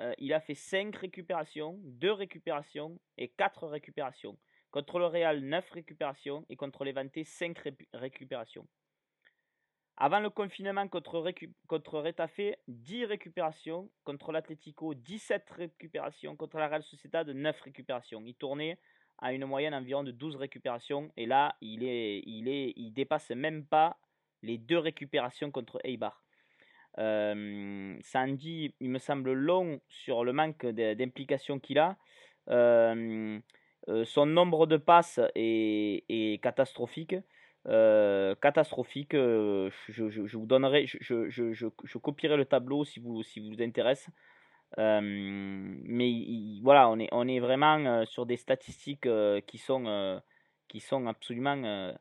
[0.00, 4.38] euh, il a fait 5 récupérations, 2 récupérations et 4 récupérations.
[4.70, 7.58] Contre le Real, 9 récupérations et contre Levante, 5
[7.92, 8.66] récupérations.
[9.98, 13.90] Avant le confinement contre, Récu contre Retafe, 10 récupérations.
[14.04, 16.36] Contre l'Atlético, 17 récupérations.
[16.36, 18.22] Contre la Real Sociedad, 9 récupérations.
[18.24, 18.78] Il tournait
[19.18, 21.12] à une moyenne environ de 12 récupérations.
[21.18, 23.98] Et là, il dépasse même pas
[24.40, 26.24] les 2 récupérations contre Eibar.
[26.98, 27.96] Euh,
[28.32, 31.96] dit, il me semble, long sur le manque d'implication qu'il a.
[32.50, 33.38] Euh,
[33.88, 37.14] euh, son nombre de passes est, catastrophique.
[37.64, 39.12] catastrophique.
[39.14, 44.08] Je, vous donnerai, je, copierai le tableau si vous, si vous intéresse.
[44.76, 46.12] mais
[46.62, 49.08] voilà, on est, on est vraiment sur des statistiques
[49.46, 50.20] qui, sont,
[50.68, 51.94] qui sont absolument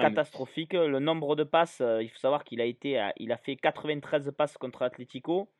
[0.00, 0.72] catastrophique.
[0.72, 4.32] Le nombre de passes, euh, il faut savoir qu'il a été, il a fait 93
[4.36, 5.50] passes contre Atletico,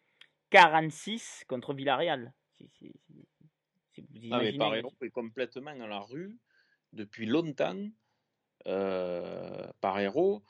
[0.50, 2.32] 46 contre Villarreal.
[2.56, 2.70] Si,
[3.96, 4.82] vous imaginez.
[5.02, 6.38] est complètement dans la rue
[6.92, 7.88] depuis longtemps.
[8.66, 10.42] Euh, par héros,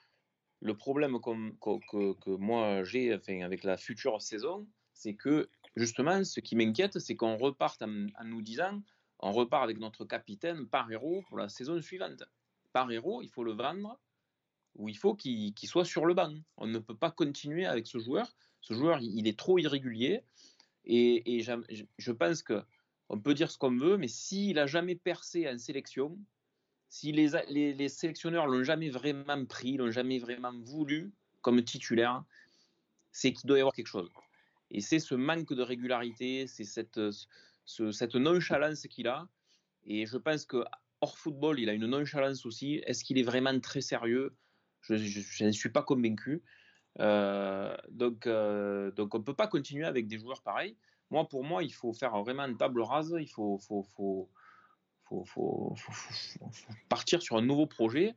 [0.61, 6.41] le problème que, que, moi j'ai enfin, avec la future saison, c'est que justement, ce
[6.41, 8.83] qui m'inquiète, c'est qu'on reparte en, en, nous disant,
[9.21, 12.25] on repart avec notre capitaine par héros pour la saison suivante
[12.73, 13.99] par héros, il faut le vendre
[14.77, 16.35] ou il faut qu'il soit sur le banc.
[16.57, 18.35] On ne peut pas continuer avec ce joueur.
[18.61, 20.23] Ce joueur, il est trop irrégulier.
[20.85, 22.63] Et, je pense que
[23.09, 26.17] on peut dire ce qu'on veut, mais s'il a jamais percé en sélection,
[26.89, 32.25] si les, les, les sélectionneurs l'ont jamais vraiment pris, l'ont jamais vraiment voulu comme titulaire,
[33.13, 34.11] c'est qu'il doit y avoir quelque chose.
[34.71, 37.01] Et c'est ce manque de régularité, c'est cette,
[37.65, 39.27] cette nonchalance qu'il a.
[39.85, 40.65] Et je pense que
[41.01, 42.83] hors football, il a une nonchalance aussi.
[42.87, 44.37] Est-ce qu'il est vraiment très sérieux?
[44.89, 46.43] Je ne suis pas convaincu.
[46.99, 50.77] Euh, donc, euh, donc, on ne peut pas continuer avec des joueurs pareils.
[51.11, 53.15] Moi, pour moi, il faut faire vraiment une table rase.
[53.19, 54.29] Il faut, faut, faut,
[55.05, 55.75] faut, faut
[56.89, 58.15] partir sur un nouveau projet.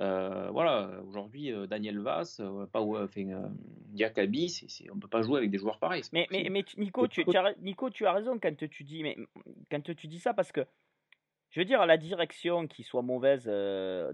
[0.00, 3.48] Euh, voilà, aujourd'hui, euh, Daniel Vass, euh, pas, enfin, euh,
[3.90, 6.02] Diakabi, c'est, on ne peut pas jouer avec des joueurs pareils.
[6.12, 9.16] Mais, mais, mais, Nico, tu, tu as, Nico, tu as raison quand tu dis, mais,
[9.70, 10.66] quand tu dis ça parce que,
[11.54, 13.46] je veux dire, la direction qui soit mauvaise,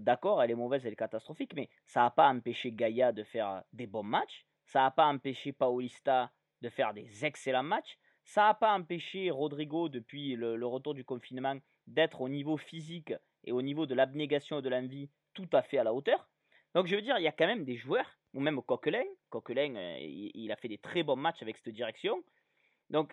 [0.00, 3.62] d'accord, elle est mauvaise, elle est catastrophique, mais ça n'a pas empêché Gaïa de faire
[3.72, 8.55] des bons matchs, ça n'a pas empêché Paulista de faire des excellents matchs, ça n'a
[8.55, 13.87] pas empêché Rodrigo, depuis le, retour du confinement, d'être au niveau physique et au niveau
[13.87, 16.29] de l'abnégation et de l'envie tout à fait à la hauteur.
[16.74, 19.76] Donc je veux dire, il y a quand même des joueurs, ou même Coquelin, Coquelin,
[19.76, 22.22] euh, il, a fait des très bons matchs avec cette direction.
[22.90, 23.12] Donc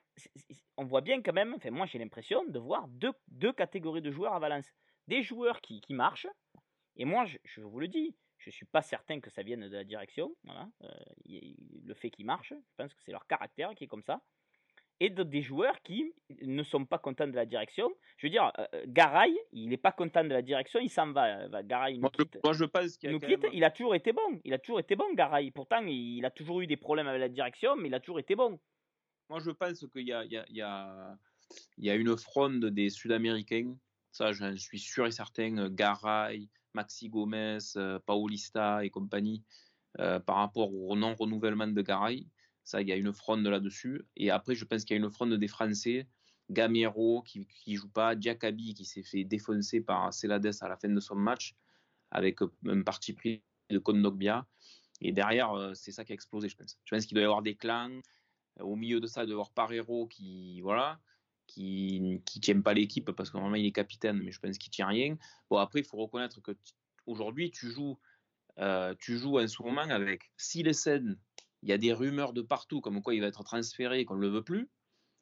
[0.75, 4.11] on voit bien quand même, enfin moi j'ai l'impression de voir deux, deux, catégories de
[4.11, 4.73] joueurs à Valence.
[5.07, 6.27] Des joueurs qui, qui marchent,
[6.97, 9.69] et moi je, je, vous le dis, je ne suis pas certain que ça vienne
[9.69, 10.89] de la direction, voilà, euh,
[11.85, 14.21] le fait qu'ils marchent, je pense que c'est leur caractère qui est comme ça
[14.99, 17.89] et de, des joueurs qui ne sont pas contents de la direction.
[18.17, 21.11] Je veux dire, euh, euh Garay, il n'est pas content de la direction, il s'en
[21.11, 21.41] va.
[21.41, 22.39] Euh, Garay nous moi, quitte.
[22.43, 23.45] Moi, je pense qu'il nous quitte.
[23.53, 24.39] Il a toujours été bon.
[24.43, 25.51] Il a toujours été bon, Garay.
[25.51, 28.35] Pourtant, il, a toujours eu des problèmes avec la direction, mais il a toujours été
[28.35, 28.59] bon.
[29.29, 30.13] Moi, je pense qu'il y
[30.61, 31.17] a,
[31.77, 33.75] une fronde des Sud-Américains.
[34.11, 35.69] Ça, j'en suis sûr et certain.
[35.69, 37.59] Garay, Maxi Gomez,
[38.05, 39.43] Paulista et compagnie,
[39.99, 42.27] euh, par rapport au non-renouvellement de Garay.
[42.63, 44.05] Ça, il y a une fronde là-dessus.
[44.15, 46.07] Et après, je pense qu'il y a une fronde des Français.
[46.49, 50.87] Gamero qui ne joue pas, Diakabi qui s'est fait défoncer par Celades à la fin
[50.87, 51.55] de son match
[52.11, 54.47] avec un parti pris de Kondogbia.
[55.01, 56.79] Et derrière, euh, c'est ça qui a explosé, je pense.
[56.85, 58.01] Je pense qu'il doit y avoir des clans.
[58.59, 60.99] Au milieu de ça, y avoir Parero qui, voilà,
[61.47, 64.71] qui qui tient pas l'équipe parce que normalement il est capitaine, mais je pense qu'il
[64.71, 65.17] tient rien.
[65.49, 66.51] Bon, après, il faut reconnaître que
[67.05, 67.97] aujourd'hui, tu joues,
[68.59, 71.17] euh, tu joues en ce moment avec Silesen
[71.63, 74.21] il y a des rumeurs de partout comme quoi il va être transféré, qu'on ne
[74.21, 74.69] le veut plus.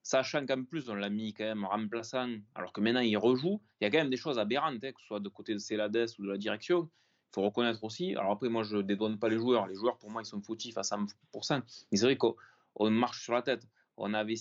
[0.04, 3.86] Sachant qu'en plus, on l'a mis quand même remplaçant, alors que maintenant il rejoue, il
[3.86, 6.10] y a quand même des choses aberrantes, hein, que ce soit de côté de Celades
[6.20, 6.84] ou de la direction.
[6.84, 8.16] Il faut reconnaître aussi.
[8.16, 9.66] Alors après, moi, je ne dédouane pas les joueurs.
[9.68, 11.64] Les joueurs, pour moi, ils sont fautifs à 100%.
[11.92, 12.36] Mais c'est vrai qu'on
[12.80, 13.68] marche sur la tête.
[13.98, 14.36] On avait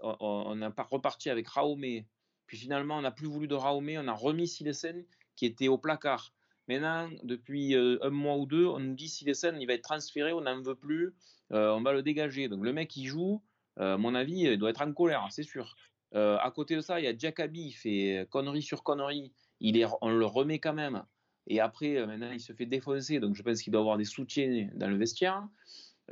[0.00, 2.06] on n'a pas reparti avec Raomé.
[2.46, 3.98] Puis finalement, on n'a plus voulu de Raomé.
[3.98, 5.04] On a remis Silesen
[5.36, 6.32] qui était au placard.
[6.70, 9.72] Maintenant, depuis euh, un mois ou deux, on nous dit si les scènes, il va
[9.72, 11.14] être transféré, on n'en veut plus,
[11.50, 12.48] euh, on va le dégager.
[12.48, 13.42] Donc le mec qui joue,
[13.80, 15.74] euh, à mon avis, il doit être en colère, c'est sûr.
[16.12, 19.86] à côté de ça, il y a Jacobi, il fait connerie sur connerie, il est,
[20.00, 21.02] on le remet quand même.
[21.48, 24.68] Et après, maintenant, il se fait défoncer, donc je pense qu'il doit avoir des soutiens
[24.74, 25.48] dans le vestiaire.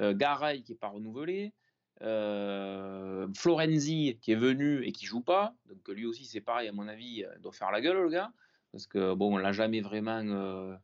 [0.00, 1.52] Garay qui n'est pas renouvelé.
[2.00, 6.88] Florenzi qui est venu et qui joue pas, donc lui aussi c'est pareil à mon
[6.88, 8.32] avis, il doit faire la gueule le gars
[8.72, 10.76] parce que bon, on l'a jamais vraiment euh,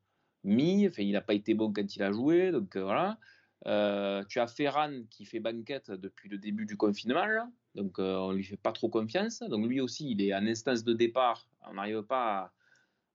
[0.42, 0.86] mis.
[0.88, 3.18] Enfin, il n'a pas été bon quand il a joué, donc euh, voilà.
[3.66, 8.44] Euh, tu as Ferran qui fait banquette depuis le début du confinement, donc on lui
[8.44, 9.40] fait pas trop confiance.
[9.40, 11.48] Donc lui aussi, il est en instance de départ.
[11.68, 12.52] On n'arrive pas, à,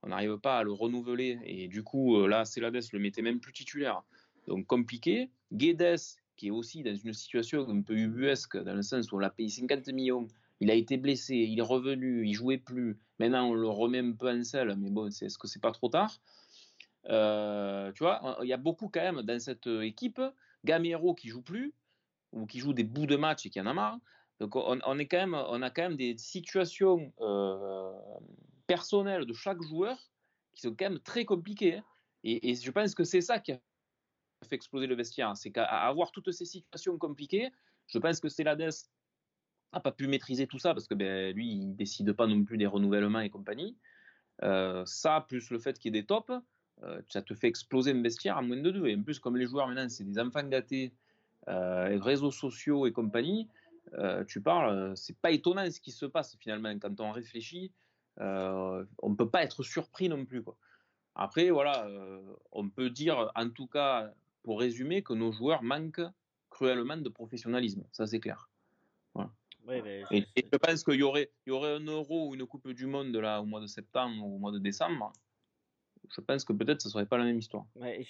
[0.01, 3.53] on n'arrive pas à le renouveler et du coup là, Celades le mettait même plus
[3.53, 4.01] titulaire.
[4.47, 5.29] Donc compliqué.
[5.51, 9.19] Guedes qui est aussi dans une situation un peu ubuesque dans le sens où on
[9.19, 10.27] l'a payé 50 millions
[10.59, 12.99] il a été blessé, il est revenu, il jouait plus.
[13.17, 15.89] Maintenant, on le remet un peu en selle, mais bon, est-ce que c'est pas trop
[15.89, 16.19] tard?
[17.05, 20.21] Euh, Tu vois, il y a beaucoup quand même dans cette équipe.
[20.65, 21.73] Gamero qui joue plus,
[22.33, 23.99] ou qui joue des bouts de match et qui en a marre.
[24.41, 27.91] Donc on, est quand même, on a quand même des situations euh,
[28.67, 29.97] personnelles de chaque joueur
[30.53, 31.77] qui sont quand même très compliquées.
[31.77, 31.83] Hein.
[32.25, 33.59] Et, et je pense que c'est ça qui a
[34.47, 35.35] fait exploser le vestiaire.
[35.35, 37.51] C'est qu'à avoir toutes ces situations compliquées,
[37.87, 38.69] je pense que c'est l'ADES
[39.73, 42.57] n'a pas pu maîtriser tout ça parce que ben, lui, il décide pas non plus
[42.57, 43.77] des renouvellements et compagnie.
[44.43, 46.31] Euh, ça, plus le fait qu'il y ait des tops,
[46.83, 48.87] euh, ça te fait exploser un vestiaire à moins de deux.
[48.87, 50.93] Et en plus, comme les joueurs maintenant, c'est des enfants gâtés,
[51.47, 53.49] euh, réseaux sociaux et compagnie,
[53.95, 57.71] euh, tu parles, c'est pas étonnant ce qui se passe finalement quand on réfléchit.
[58.17, 60.43] on ne peut pas être surpris non plus.
[60.43, 60.57] Quoi.
[61.15, 61.87] Après, voilà,
[62.51, 66.07] on peut dire, en tout cas, pour résumer, que nos joueurs manquent
[66.49, 67.83] cruellement de professionnalisme.
[67.91, 68.49] Ça, c'est clair.
[69.13, 69.31] Voilà
[69.71, 72.85] et, je pense qu'il y aurait, il y aurait un euro ou une Coupe du
[72.85, 75.13] Monde là, au mois de septembre ou au mois de décembre.
[76.15, 77.65] Je pense que peut-être ce serait pas la même histoire.
[77.75, 78.03] Ouais,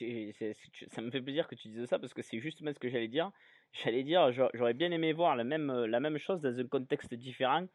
[0.91, 3.07] ça me fait plaisir que tu dises ça parce que c'est justement ce que j'allais
[3.07, 3.31] dire.
[3.73, 7.67] J'allais dire, j'aurais bien aimé voir la même, la même chose dans un contexte différent,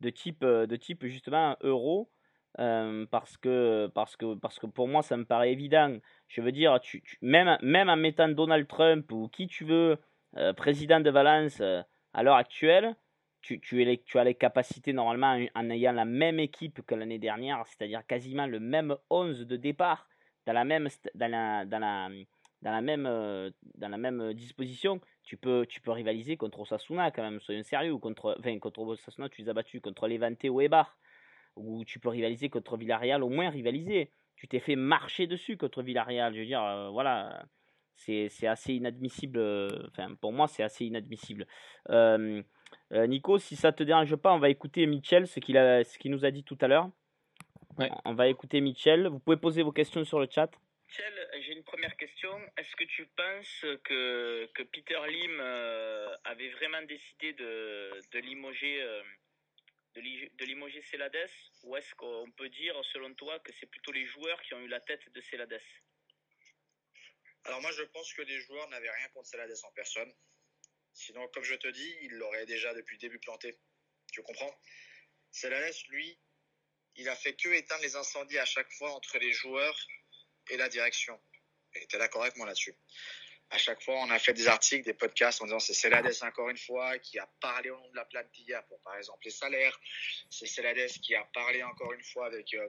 [0.00, 2.10] de type, de type justement euro.
[2.56, 5.96] Parce que parce que parce que pour moi ça me paraît évident
[6.28, 9.98] je veux dire tu, même même en mettant Donald Trump ou qui tu veux
[10.36, 11.80] euh, président de Valence euh,
[12.12, 12.96] à l'heure actuelle
[13.40, 17.18] tu, tu, es tu as les capacités normalement en ayant la même équipe que l'année
[17.18, 20.08] dernière, c'est-à-dire quasiment le même 11 de départ
[20.46, 22.08] dans la même, dans la, dans la,
[22.62, 25.00] dans la même, euh, dans la même disposition.
[25.22, 28.80] Tu peux, tu peux rivaliser contre Osasuna quand même, soyons sérieux, ou contre, enfin, contre
[28.80, 30.96] Osasuna, tu les as battus contre Levante ou Ebar,
[31.56, 34.10] ou tu peux rivaliser contre Villarreal, au moins rivaliser.
[34.36, 36.34] tu t'es fait marcher dessus contre Villarreal.
[36.34, 37.44] Je veux dire, voilà,
[37.94, 39.38] c'est assez inadmissible.
[39.88, 41.46] Enfin, pour moi, c'est assez inadmissible.
[42.90, 45.58] Nico, si ça te dérange pas, on va écouter Michel, ce qu'il
[45.98, 46.90] qu'il nous a dit tout à l'heure.
[48.04, 49.08] On va écouter Michel.
[49.08, 50.50] Vous pouvez poser vos questions sur le chat.
[50.88, 52.30] Michel, j'ai une première question.
[52.58, 58.82] Est-ce que tu penses que, que Peter Lim euh, avait vraiment décidé de, de limoger
[58.82, 59.02] euh,
[60.60, 61.30] limoger Celades
[61.62, 64.68] ou est-ce qu'on peut dire, selon toi, que c'est plutôt les joueurs qui ont eu
[64.68, 65.60] la tête de Celades
[67.44, 70.12] Alors moi, je pense que les joueurs n'avaient rien contre Celades en personne.
[70.92, 73.58] Sinon, comme je te dis, il l'aurait déjà depuis le début planté.
[74.12, 74.54] Tu comprends?
[75.30, 76.18] Celades, lui,
[76.96, 79.78] il a fait que éteindre les incendies à chaque fois entre les joueurs
[80.50, 81.18] et la direction.
[81.74, 82.76] Et tu es d'accord avec moi là-dessus.
[83.50, 86.50] À chaque fois, on a fait des articles, des podcasts en disant c'est Celades encore
[86.50, 89.78] une fois qui a parlé au nom de la plantilla pour par exemple les salaires.
[90.30, 92.68] C'est Celades qui a parlé encore une fois avec euh,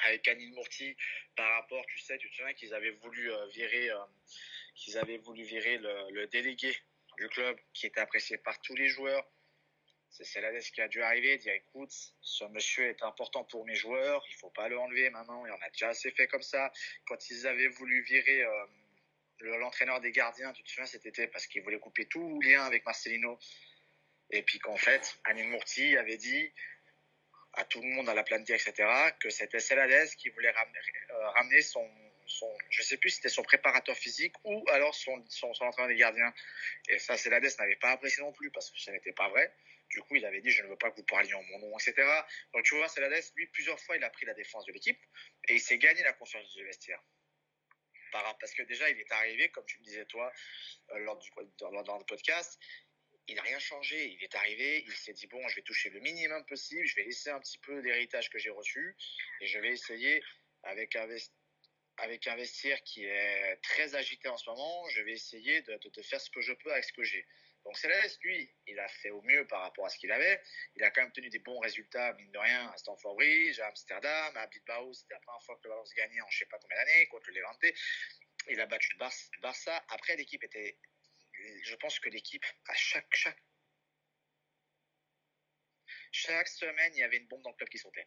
[0.00, 0.96] avec Anil Murti
[1.36, 3.98] par rapport, tu sais, tu te souviens qu'ils avaient voulu euh, virer euh,
[4.74, 6.76] qu'ils avaient voulu virer le, le délégué
[7.16, 9.24] du club qui était apprécié par tous les joueurs
[10.14, 14.24] c'est Celades qui a dû arriver, dire écoute, ce monsieur est important pour mes joueurs,
[14.30, 16.70] il faut pas le enlever maintenant, il en a déjà assez fait comme ça.
[17.08, 18.66] Quand ils avaient voulu virer euh,
[19.44, 22.84] l'entraîneur des gardiens, tu te souviens cet été, parce qu'ils voulaient couper tout lien avec
[22.84, 23.38] Marcelino.
[24.30, 26.52] Et puis qu'en fait, Anil Murti avait dit
[27.52, 28.72] à tout le monde à la planète, etc.,
[29.20, 30.78] que c'était Celades qui voulait ramener,
[31.10, 31.88] euh, ramener son,
[32.26, 35.88] son, je sais plus si c'était son préparateur physique ou alors son, son, son entraîneur
[35.88, 36.32] des gardiens.
[36.88, 39.52] Et ça, Celades n'avait pas apprécié non plus parce que ça n'était pas vrai.
[39.90, 41.78] Du coup, il avait dit, je ne veux pas que vous parliez en mon nom,
[41.78, 41.94] etc.
[42.52, 44.98] Donc, tu vois, Celades, lui, plusieurs fois, il a pris la défense de l'équipe
[45.48, 47.00] et il s'est gagné la confiance du vestiaire.
[48.40, 50.32] Parce que déjà, il est arrivé, comme tu me disais toi,
[50.90, 52.58] euh, lors, du, lors du podcast,
[53.26, 54.12] il n'a rien changé.
[54.12, 57.04] Il est arrivé, il s'est dit, bon, je vais toucher le minimum possible, je vais
[57.04, 58.96] laisser un petit peu l'héritage que j'ai reçu
[59.40, 60.22] et je vais essayer,
[60.62, 61.08] avec un,
[61.98, 65.88] avec un vestiaire qui est très agité en ce moment, je vais essayer de, de,
[65.88, 67.26] de faire ce que je peux avec ce que j'ai.
[67.64, 70.42] Donc Céleste, lui, il a fait au mieux par rapport à ce qu'il avait.
[70.76, 73.68] Il a quand même tenu des bons résultats, mine de rien, à Stamford Bridge, à
[73.68, 74.92] Amsterdam, à Bilbao.
[74.92, 77.30] C'était la première fois que le Valence gagnait en je sais pas combien d'années contre
[77.30, 77.64] le Levante.
[78.48, 79.84] Il a battu le Barça.
[79.88, 80.78] Après, l'équipe était...
[81.62, 83.42] Je pense que l'équipe, à chaque, chaque,
[86.12, 88.06] chaque semaine, il y avait une bombe dans le club qui sautait.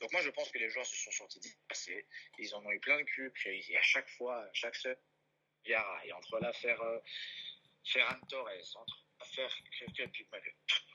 [0.00, 2.06] Donc moi, je pense que les joueurs se sont sortis passés.
[2.38, 3.30] Ils en ont eu plein le cul.
[3.30, 4.96] Puis à chaque fois, chaque semaine,
[5.66, 6.82] et entre l'affaire...
[6.82, 6.98] Euh,
[7.84, 9.50] Ferran Torres, entre faire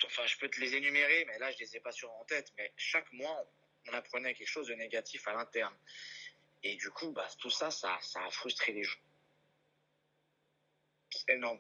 [0.05, 2.51] enfin je peux te les énumérer, mais là je les ai pas sur en tête,
[2.57, 3.45] mais chaque mois
[3.87, 5.75] on apprenait quelque chose de négatif à l'interne.
[6.63, 8.99] Et du coup, bah, tout ça, ça, ça a frustré les gens.
[11.09, 11.59] C'est énorme.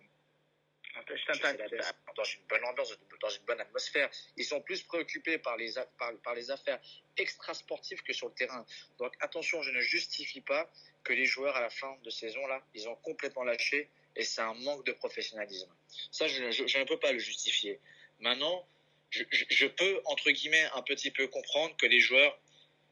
[2.15, 4.09] Dans une bonne ambiance, dans une bonne atmosphère.
[4.37, 6.79] Ils sont plus préoccupés par les, par, par les affaires
[7.17, 8.65] extra-sportives que sur le terrain.
[8.99, 10.71] Donc attention, je ne justifie pas
[11.03, 14.41] que les joueurs à la fin de saison, là, ils ont complètement lâché et c'est
[14.41, 15.73] un manque de professionnalisme.
[16.11, 17.79] Ça, je, ne peux pas le justifier.
[18.19, 18.67] Maintenant,
[19.09, 22.37] je, peux, entre guillemets, un petit peu comprendre que les joueurs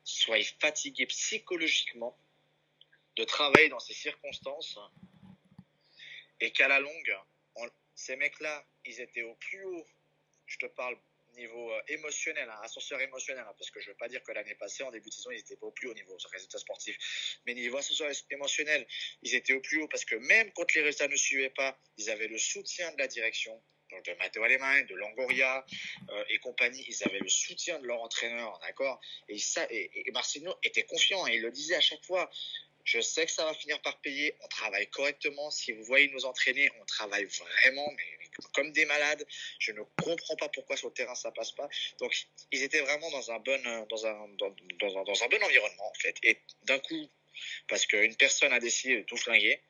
[0.04, 2.18] soient fatigués psychologiquement
[3.16, 4.80] de travailler dans ces circonstances
[6.40, 7.18] et qu'à la longue,
[7.56, 9.86] on, ces mecs-là, ils étaient au plus haut,
[10.48, 10.98] je te parle
[11.36, 14.56] niveau euh, émotionnel, un ascenseur émotionnel, hein, parce que je veux pas dire que l'année
[14.56, 16.98] passée, en début de saison, ils étaient pas au plus haut niveau, résultat sportif,
[17.46, 18.88] mais niveau ascenseur émotionnel,
[19.22, 22.10] ils étaient au plus haut parce que même quand les résultats ne suivaient pas, ils
[22.10, 25.66] avaient le soutien de la direction, donc de Matteo Alemán, de Longoria
[26.10, 29.02] euh, et compagnie, ils avaient le soutien de leur entraîneur, d'accord?
[29.28, 32.30] Et, ça, et, et Marcino était confiant, et il le disait à chaque fois,
[32.84, 34.36] je sais que ça va finir par payer.
[34.42, 35.52] On travaille correctement.
[35.52, 38.18] Si vous voyez nous entraîner, on travaille vraiment, mais
[38.54, 39.26] comme des malades.
[39.60, 41.70] Je ne comprends pas pourquoi sur le terrain ça passe pas.
[42.00, 42.16] Donc
[42.52, 46.16] ils étaient vraiment dans un bon, dans un, dans, dans un bon environnement en fait.
[46.24, 47.10] Et d'un coup,
[47.68, 49.62] parce qu'une personne a décidé de tout flinguer,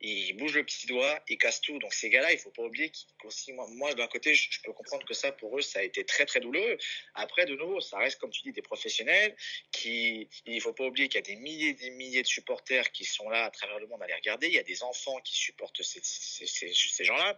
[0.00, 1.78] il bouge le petit doigt, il casse tout.
[1.78, 4.72] Donc ces gars-là, il faut pas oublier qu'aussi, moi, moi d'un côté, je, je, peux
[4.72, 6.78] comprendre que ça, pour eux, ça a été très très douloureux.
[7.14, 9.34] Après, de nouveau, ça reste, comme tu dis, des professionnels
[9.72, 12.90] qui, il faut pas oublier qu'il y a des milliers et des milliers de supporters
[12.92, 14.46] qui sont là à travers le monde à les regarder.
[14.46, 17.36] Il y a des enfants qui supportent ces, ces, ces, ces gens-là.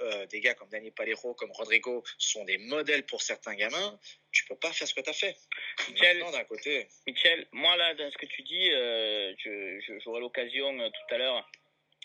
[0.00, 3.98] Euh, des gars comme Dani Palero, comme Rodrigo, sont des modèles pour certains gamins.
[4.30, 5.36] Tu peux pas faire ce que tu as fait.
[5.90, 6.86] Michel, d'un côté.
[7.06, 9.34] Michel, moi là, dans ce que tu dis, euh,
[10.04, 11.50] j'aurai l'occasion euh, tout à l'heure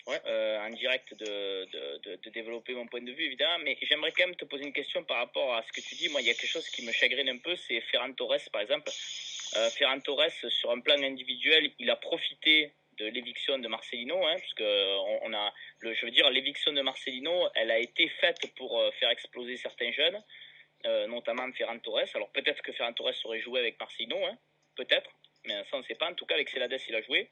[0.06, 3.64] euh, en direct de, de, de, développer mon point de vue, évidemment.
[3.64, 6.10] Mais j'aimerais quand même te poser une question par rapport à ce que tu dis.
[6.10, 8.60] Moi, il y a quelque chose qui me chagrine un peu, c'est Ferran Torres, par
[8.60, 8.90] exemple.
[9.56, 14.36] Euh, Ferran Torres, sur un plan individuel, il a profité de l'éviction de Marcelino, hein,
[14.38, 18.52] parce que on, a, le, je veux dire, l'éviction de Marcelino, elle a été faite
[18.56, 20.22] pour euh, faire exploser certains jeunes,
[21.08, 22.10] notamment Ferran Torres.
[22.14, 24.36] Alors peut-être que Ferran Torres aurait joué avec Marcelino, hein,
[24.76, 25.10] peut-être.
[25.46, 26.10] mais ça on ne sait pas.
[26.10, 27.30] En tout cas, avec Celades, il a joué.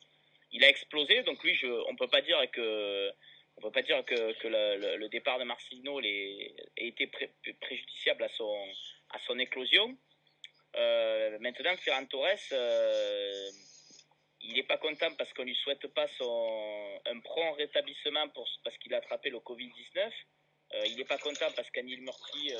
[0.52, 3.12] Il a explosé, donc lui, on peut pas dire que
[3.56, 7.06] on peut pas dire que, le, départ de Marcelino ait été
[7.60, 9.96] préjudiciable à son, éclosion.
[10.76, 13.50] Euh, maintenant, Ferran Torres, euh,
[14.40, 18.28] il n'est pas content parce qu'on lui souhaite pas son, un prompt rétablissement
[18.64, 20.10] parce qu'il a attrapé le Covid-19.
[20.74, 22.54] Euh, il n'est pas content parce qu'Anil Murphy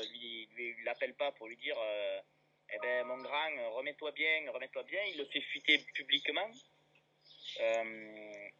[0.55, 1.75] lui, l'appelle pas pour lui dire
[2.69, 5.01] Eh ben, mon grand, remets-toi bien, remets-toi bien.
[5.11, 6.51] Il le fait fuiter publiquement.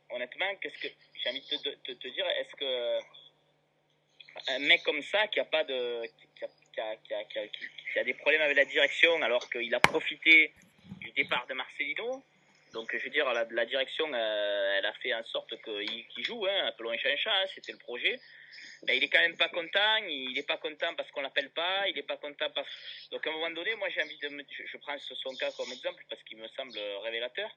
[0.10, 0.88] Honnêtement, qu'est-ce que
[1.24, 3.00] j'ai envie de te, dire Est-ce que
[4.50, 6.02] un mec comme ça qui a pas de
[7.94, 10.54] qui a, des problèmes avec la direction alors qu'il a profité
[11.00, 12.24] du départ de Marcelino
[12.74, 16.89] donc, je veux dire, la, direction, elle a fait en sorte qu'il joue, hein, appelons
[16.89, 18.20] un chat hein, c'était le projet.
[18.88, 21.88] Mais il est quand même pas content, il est pas content parce qu'on l'appelle pas,
[21.88, 22.68] il est pas content parce...
[23.12, 24.44] Donc, à un moment donné, moi, j'ai envie de me...
[24.50, 27.56] Je, prends son cas comme exemple parce qu'il me semble révélateur.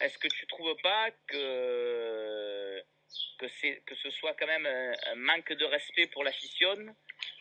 [0.00, 2.82] Est-ce que tu trouves pas que
[3.38, 6.30] que c'est que ce soit quand même un, manque de respect pour la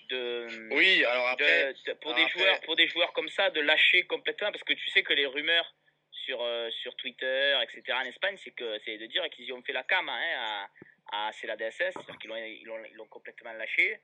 [0.10, 4.52] de oui alors après pour des joueurs pour des joueurs comme ça de lâcher complètement
[4.52, 5.76] parce que tu sais que les rumeurs
[6.30, 7.98] sur, euh, sur Twitter, etc.
[7.98, 10.70] en Espagne, c'est que c'est de dire qu'ils ont fait la cam hein,
[11.12, 14.00] à, à c'est la DSS, qu'ils l'ont ils l'ont, ils l'ont complètement lâché.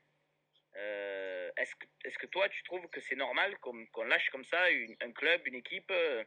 [0.77, 4.43] Euh, est-ce que est-ce que toi tu trouves que c'est normal qu'on, qu'on lâche comme
[4.45, 6.23] ça une, un club, une équipe euh,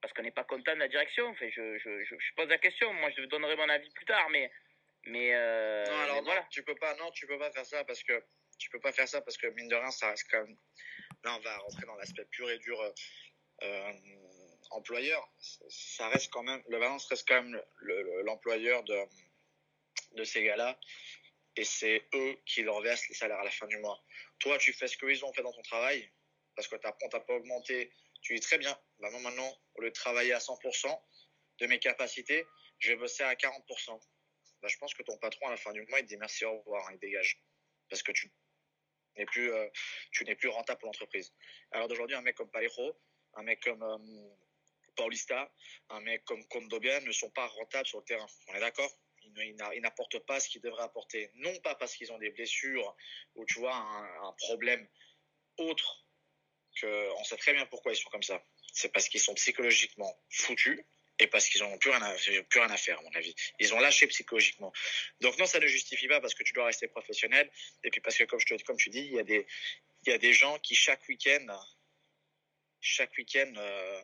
[0.00, 2.92] parce qu'on n'est pas content de la direction enfin, je, je, je, pose la question,
[2.94, 4.50] moi je donnerai mon avis plus tard, mais
[5.06, 6.46] mais non alors voilà.
[6.50, 8.22] tu peux pas non tu peux pas faire ça parce que
[8.58, 10.56] tu peux pas faire ça parce que mine de rien ça reste quand même
[11.24, 12.78] là on va rentrer dans l'aspect pur et dur
[13.62, 13.92] euh,
[14.70, 15.28] employeur,
[15.68, 17.60] ça reste quand même, le Valence reste quand même
[18.24, 18.98] l'employeur de,
[20.12, 20.78] de ces gars-là.
[21.56, 24.00] Et c'est eux qui leur versent les salaires à la fin du mois.
[24.38, 26.10] Toi, tu fais ce qu'ils ont fait dans ton travail,
[26.54, 27.92] parce que on t'a pas augmenté.
[28.20, 31.02] Tu dis très bien, bah maintenant, au lieu de travailler à 100%
[31.58, 32.46] de mes capacités,
[32.78, 34.00] je vais bosser à 40%.
[34.62, 36.44] Bah, je pense que ton patron, à la fin du mois, il te dit merci,
[36.44, 37.42] au revoir, hein, il dégage.
[37.88, 38.30] Parce que tu
[39.16, 39.68] n'es plus, euh,
[40.38, 41.32] plus rentable pour l'entreprise.
[41.72, 42.96] Alors d'aujourd'hui, un mec comme Parejo,
[43.34, 44.30] un mec comme euh,
[44.96, 45.50] Paulista,
[45.88, 48.26] un mec comme Kondogbia ne sont pas rentables sur le terrain.
[48.48, 48.90] On est d'accord?
[49.36, 51.30] Ils n'apportent pas ce qu'ils devraient apporter.
[51.34, 52.96] Non pas parce qu'ils ont des blessures
[53.34, 54.86] ou tu vois un, problème
[55.58, 56.06] autre
[56.76, 58.42] que on sait très bien pourquoi ils sont comme ça.
[58.72, 60.84] C'est parce qu'ils sont psychologiquement foutus
[61.18, 63.34] et parce qu'ils n'ont plus rien, à, plus faire, à mon avis.
[63.58, 64.72] Ils ont lâché psychologiquement.
[65.20, 67.50] Donc non, ça ne justifie pas parce que tu dois rester professionnel.
[67.84, 68.46] Et puis parce que, comme, je
[68.76, 71.46] tu dis, il y, a des, gens qui, chaque week-end,
[72.80, 74.02] chaque week-end, euh,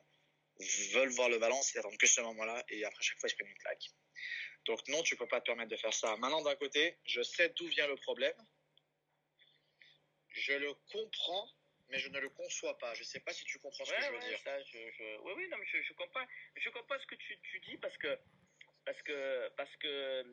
[0.92, 3.48] veulent voir le Valence, ils attendent que ce moment-là, et après chaque fois, ils prennent
[3.48, 3.90] une claque.
[4.66, 6.16] Donc non, tu peux pas te permettre de faire ça.
[6.16, 8.36] Maintenant, d'un côté, je sais d'où vient le problème.
[10.30, 11.48] Je le comprends,
[11.88, 12.94] mais je ne le conçois pas.
[12.94, 14.38] Je sais pas si tu comprends ce que je veux dire.
[14.38, 14.78] Ça, je,
[15.22, 16.26] Oui, oui, non, mais je, je comprends.
[16.56, 18.18] Je comprends ce que tu, tu dis parce que,
[18.84, 20.24] parce que, parce que,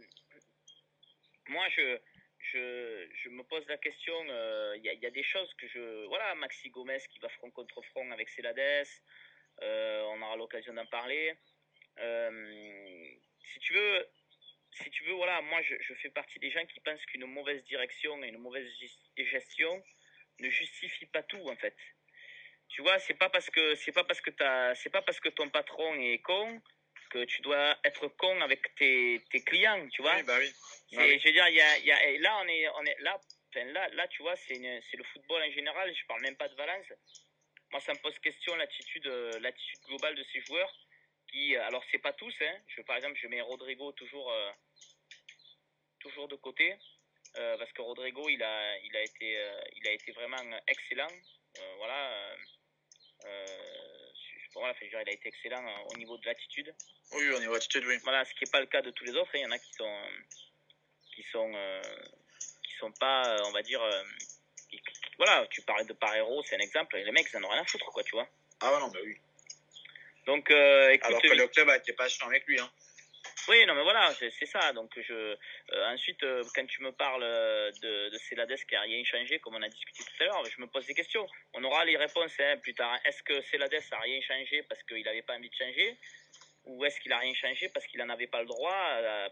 [1.48, 2.00] moi, je,
[2.52, 4.14] je, je me pose la question.
[4.26, 7.30] Il euh, y, a, y, a, des choses que je, voilà, Maxi Gomez qui va
[7.30, 8.88] front contre front avec Celades.
[9.62, 11.34] Euh, on aura l'occasion d'en parler.
[12.00, 13.06] Euh,
[13.54, 14.08] si tu veux,
[14.72, 17.64] si tu veux, voilà, moi je, je fais partie des gens qui pensent qu'une mauvaise
[17.66, 18.68] direction et une mauvaise
[19.16, 19.84] gestion
[20.44, 21.76] ne justifie pas tout en fait.
[22.70, 25.30] Tu vois, c'est pas parce que c'est pas parce que t'as, c'est pas parce que
[25.30, 26.62] ton patron est con
[27.10, 30.16] que tu dois être con avec tes, tes clients, tu vois.
[30.16, 30.52] Oui, bah oui.
[30.94, 33.20] Bah Je veux dire, il y a, y a, là on est, on est là,
[33.56, 34.56] là, là, tu vois, c'est,
[34.90, 35.94] c'est le football en général.
[35.96, 36.88] Je parle même pas de Valence
[37.74, 39.08] moi, ça me pose question l'attitude,
[39.42, 40.72] l'attitude globale de ces joueurs.
[41.28, 42.34] Qui, alors, c'est pas tous.
[42.42, 42.56] Hein.
[42.68, 44.52] Je, par exemple, je mets Rodrigo toujours, euh,
[46.00, 46.76] toujours de côté.
[47.34, 49.38] Parce que Rodrigo, il a, il a, été,
[49.76, 51.08] il a été vraiment excellent.
[51.78, 52.36] voilà.
[54.54, 56.74] voilà, il a été excellent au niveau de l'attitude.
[57.14, 57.98] Oui, au niveau de l'attitude, oui.
[58.04, 59.32] Voilà, ce qui n'est pas le cas de tous les autres.
[59.36, 59.40] Hein.
[59.40, 60.00] Il y en a qui sont,
[61.16, 61.52] qui sont,
[62.64, 63.82] qui sont pas, on va dire,
[65.18, 66.98] voilà, tu parlais de Parero, c'est un exemple.
[66.98, 68.28] Les mecs, ils en ont rien à foutre, quoi, tu vois.
[68.60, 69.18] Ah ouais, non, mais oui.
[70.26, 72.72] Donc, euh, écoute, Alors que le club a été patient avec lui, hein.
[73.50, 74.72] Oui, non, mais voilà, c'est ça.
[74.72, 77.24] Donc, je, euh, ensuite, euh, quand tu me parles
[77.82, 80.62] de, de Celades qui a rien changé, comme on a discuté tout à l'heure, je
[80.62, 81.28] me pose des questions.
[81.54, 82.98] On aura les réponses hein, plus tard.
[83.04, 85.98] Est-ce que Celades a rien changé parce qu'il n'avait pas envie de changer?
[86.66, 88.72] Ou est-ce qu'il a rien changé parce qu'il n'en avait pas le droit,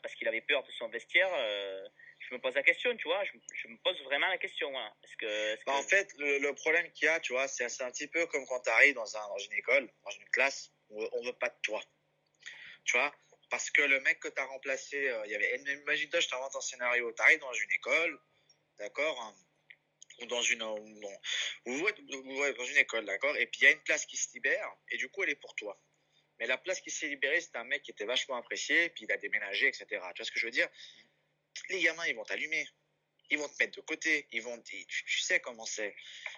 [0.04, 1.30] parce qu'il avait peur de son vestiaire?
[2.20, 4.70] Je me pose la question, tu vois, je, me pose vraiment la question.
[5.18, 8.26] Que, bah, En fait, le, problème qu'il y a, tu vois, c'est un petit peu
[8.28, 11.34] comme quand tu arrives dans, un, dans une école, dans une classe, où on veut
[11.40, 11.82] pas de toi.
[12.84, 13.14] Tu vois?
[13.52, 16.56] Parce que le mec que tu as remplacé, euh, il y avait, imagine-toi, je t'invente
[16.56, 18.20] un scénario, tu arrives dans une école,
[18.80, 19.36] d'accord hein,
[20.20, 21.92] ou dans une ou,
[22.58, 24.98] dans une école, d'accord Et puis il y a une place qui se libère et
[24.98, 25.78] du coup elle est pour toi.
[26.40, 29.12] Mais la place qui s'est libérée, c'était un mec qui était vachement apprécié, puis il
[29.12, 29.86] a déménagé, etc.
[29.90, 30.70] Tu vois ce que je veux dire?
[31.70, 32.66] Les gamins, ils vont t'allumer.
[33.30, 34.28] Ils vont te mettre de côté.
[34.32, 35.96] Ils vont, tu, tu sais comment c'est.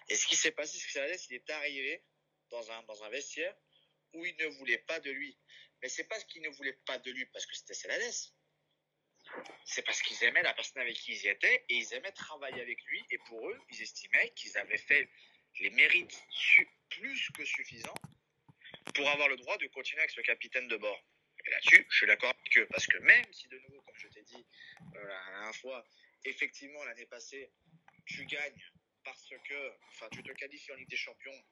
[0.10, 2.04] Et ce qui s'est passé, c'est que il est arrivé
[2.50, 3.56] dans un, dans un vestiaire
[4.12, 5.38] où il ne voulait pas de lui.
[5.84, 8.14] Mais c'est pas ce qu'il ne voulait pas de lui parce que c'était Célades.
[9.66, 12.82] C'est parce qu'ils aimaient la personne avec qui ils étaient et ils aimaient travailler avec
[12.86, 13.04] lui.
[13.12, 15.10] Et pour eux, ils estimaient qu'ils avaient fait
[15.60, 16.24] les mérites
[16.90, 17.94] plus que suffisants
[18.96, 21.04] pour avoir le droit de continuer avec ce capitaine de bord.
[21.46, 22.68] Et là-dessus, je suis d'accord avec eux.
[22.72, 24.46] Parce que même si, de nouveau, comme je t'ai dit
[24.96, 25.86] euh, la dernière fois,
[26.24, 27.52] effectivement, l'année passée,
[28.06, 28.72] tu gagnes
[29.04, 31.44] parce que, enfin, tu te qualifies en Ligue des Champions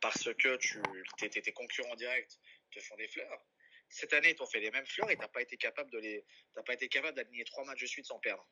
[0.00, 0.80] parce que tu,
[1.18, 2.38] tes concurrents directs
[2.74, 3.44] te font des fleurs.
[3.88, 6.24] Cette année, ils t'ont fait les mêmes fleurs et t'as pas été capable de les,
[6.54, 8.46] t'as pas été capable d'aligner trois matchs de suite sans perdre.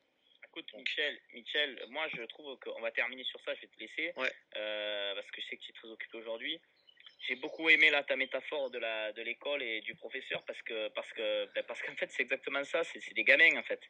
[0.45, 3.55] Écoute, Michel, Michel, moi je trouve qu'on va terminer sur ça.
[3.55, 4.13] Je vais te laisser
[4.57, 6.61] euh, parce que je sais que tu es très occupé aujourd'hui.
[7.27, 10.89] J'ai beaucoup aimé là ta métaphore de la de l'école et du professeur parce que
[10.89, 12.85] parce que ben, parce qu'en fait c'est exactement ça.
[12.85, 13.81] C'est des gamins en fait.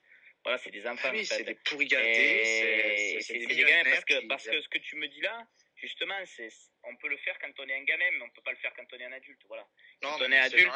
[0.45, 1.11] Voilà, c'est des enfants.
[1.13, 5.09] Oui, c'est des pourris C'est des gamins parce que parce que ce que tu me
[5.09, 5.47] dis là,
[5.83, 6.49] justement, c'est
[6.85, 8.73] on peut le faire quand on est un gamin, mais on peut pas le faire
[8.75, 9.43] quand on est un adulte.
[9.49, 9.67] Voilà.
[10.01, 10.73] quand on est adulte,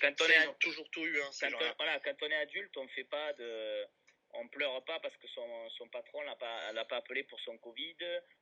[0.00, 1.20] quand on est toujours tout eu.
[1.20, 3.86] Hein, quand, voilà, quand on est adulte, on fait pas de,
[4.34, 7.56] on pleure pas parce que son, son patron l'a pas l'a pas appelé pour son
[7.58, 7.96] Covid.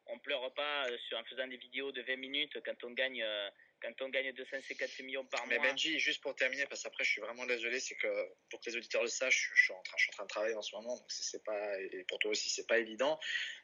[0.07, 3.23] On pleure pas euh, sur, en faisant des vidéos de 20 minutes quand on gagne
[3.23, 3.51] euh,
[3.85, 5.59] quand on gagne 250 millions par mois.
[5.59, 8.09] Mais Benji, juste pour terminer, parce qu'après je suis vraiment désolé, c'est que
[8.51, 10.29] pour que les auditeurs le sachent, je suis en train, je suis en train de
[10.29, 13.21] travailler en ce moment, donc c'est pas, et pour toi aussi, c'est pas évident.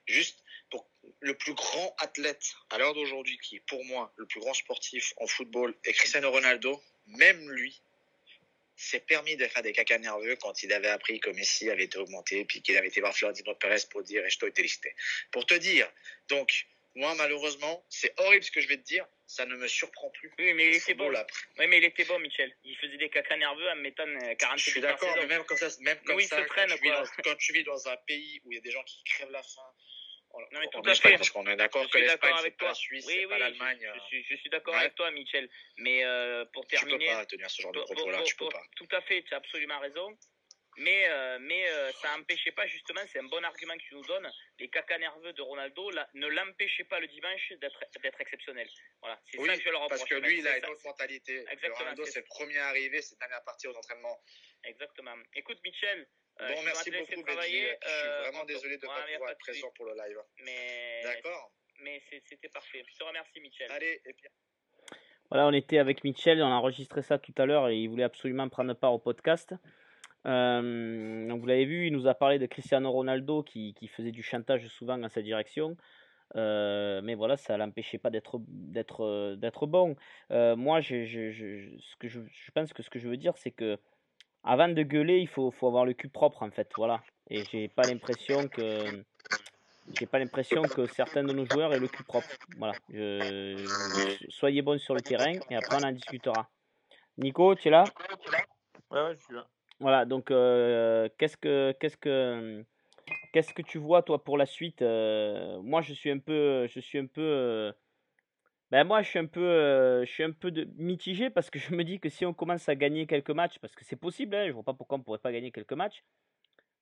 [0.07, 0.89] Juste pour
[1.21, 5.15] le plus grand athlète à l'heure d'aujourd'hui, qui est pour moi le plus grand sportif
[5.17, 7.81] en football, est Cristiano Ronaldo, même lui,
[8.77, 11.99] s'est permis de faire des caca nerveux quand il avait appris que Messi avait été
[11.99, 14.95] augmenté, puis qu'il avait été voir Florentino Pérez pour dire, et je t'ai listé.
[15.33, 15.91] Pour te dire,
[16.29, 16.67] donc,
[16.97, 20.33] moi, malheureusement, c'est horrible ce que je vais te dire, ça ne me surprend plus.
[20.39, 21.09] Oui, mais il était bon.
[21.09, 22.55] Oui, mais il était bon, Michel.
[22.65, 24.07] Il faisait des caca nerveux à mettant
[24.39, 27.89] 40 Je suis d'accord, mais même comme ça, même comme ça, quand, tu vis dans,
[27.89, 29.63] un pays où il y a des gens qui crèvent la faim,
[30.33, 31.17] non, mais tout à fait.
[31.17, 33.91] Parce qu'on est d'accord que l'Espagne, c'est pas la Suisse, oui, c'est pas l'Allemagne.
[33.95, 35.49] Je, suis, je suis d'accord avec toi, Michel.
[35.79, 36.99] Mais euh, pour terminer.
[36.99, 38.63] Tu peux pas tenir ce genre de propos-là, tu peux pas.
[38.77, 40.17] Tout à fait, tu as absolument raison.
[40.77, 44.05] Mais, euh, mais euh, ça n'empêchait pas, justement, c'est un bon argument que tu nous
[44.05, 48.69] donnes, les caca nerveux de Ronaldo ne l'empêchaient pas le dimanche d'être exceptionnel.
[49.01, 49.99] Voilà, c'est ça que je leur reproche.
[49.99, 51.45] Parce que lui, il a une autre mentalité.
[51.51, 51.79] Exactement.
[51.79, 54.19] Ronaldo, c'est le premier arrivé, c'est dernière partie aux entraînements.
[54.65, 55.17] Exactement.
[55.35, 56.07] Écoute, Michel.
[56.41, 57.77] Euh, bon, merci beaucoup, travailler.
[57.83, 60.19] je suis vraiment désolé de ne pas pouvoir être présent pour le live.
[60.45, 61.01] Mais...
[61.03, 61.53] D'accord.
[61.81, 62.85] Mais c'était parfait.
[62.87, 63.71] Je te remercie, Michel.
[63.73, 64.29] Allez, et puis...
[65.31, 68.05] Voilà, on était avec Michel, on a enregistré ça tout à l'heure et il voulait
[68.05, 69.55] absolument prendre part au podcast.
[70.27, 74.23] Euh, donc vous l'avez vu, il nous a parlé de Cristiano Ronaldo qui, faisait du
[74.23, 75.77] chantage souvent dans sa direction.
[76.37, 79.97] Euh, mais voilà, ça l'empêchait pas d'être bon.
[80.31, 82.21] Euh, moi, je, ce que je,
[82.55, 83.79] pense que ce que je veux dire, c'est que
[84.45, 86.71] avant de gueuler, il faut, avoir le cul propre en fait.
[86.77, 87.03] Voilà.
[87.29, 89.05] Et j'ai pas l'impression que
[89.99, 92.29] j'ai pas l'impression que certains de nos joueurs aient le cul propre.
[92.59, 92.75] Voilà.
[94.29, 96.49] soyez bons sur le terrain et après on en discutera.
[97.19, 97.85] Nico, tu es là?
[98.91, 99.47] Ouais, je suis là.
[99.81, 102.65] Voilà, donc qu'est-ce que qu'est-ce que
[103.33, 106.99] qu'est-ce que tu vois toi pour la suite Moi, je suis un peu je suis
[106.99, 107.73] un peu
[108.71, 111.99] ben moi, je suis un peu je un peu mitigé parce que je me dis
[111.99, 114.63] que si on commence à gagner quelques matchs, parce que c'est possible, hein, je vois
[114.63, 116.05] pas pourquoi on pourrait pas gagner quelques matchs.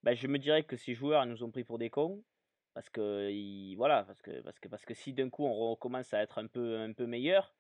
[0.02, 2.22] Ben, je me dirais que ces joueurs nous ont pris pour des cons
[2.74, 6.46] parce que voilà parce que parce que si d'un coup on recommence à être un
[6.48, 7.54] peu un peu meilleur,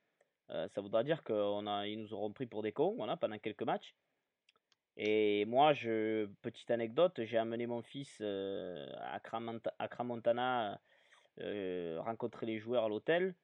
[0.48, 3.94] ça voudra dire qu'on ils nous auront pris pour des cons voilà pendant quelques matchs.
[4.98, 9.20] Et moi, je, petite anecdote, j'ai amené mon fils euh, à,
[9.88, 10.80] Cramontana
[11.40, 13.36] euh, rencontrer les joueurs à l'hôtel.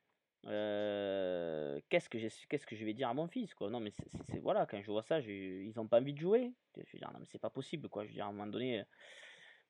[0.46, 4.90] Euh, qu'est-ce que je vais dire à mon fils Non, mais c'est voilà, quand je
[4.90, 6.52] vois ça, ils n'ont pas envie de jouer.
[6.76, 8.02] Je veux dire, non, mais c'est pas possible quoi.
[8.02, 8.82] Je veux dire, à un moment donné,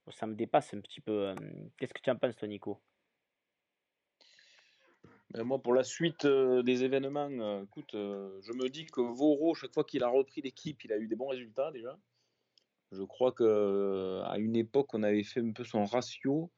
[0.08, 1.34] ça me dépasse un petit peu.
[1.76, 2.80] Qu'est-ce que tu en penses, toi, Nico?
[5.42, 9.54] Moi, pour la suite euh, des événements, euh, écoute, euh, je me dis que Voro,
[9.54, 11.98] chaque fois qu'il a repris l'équipe, il a eu des bons résultats déjà.
[12.92, 16.52] Je crois que à une époque, on avait fait un peu son ratio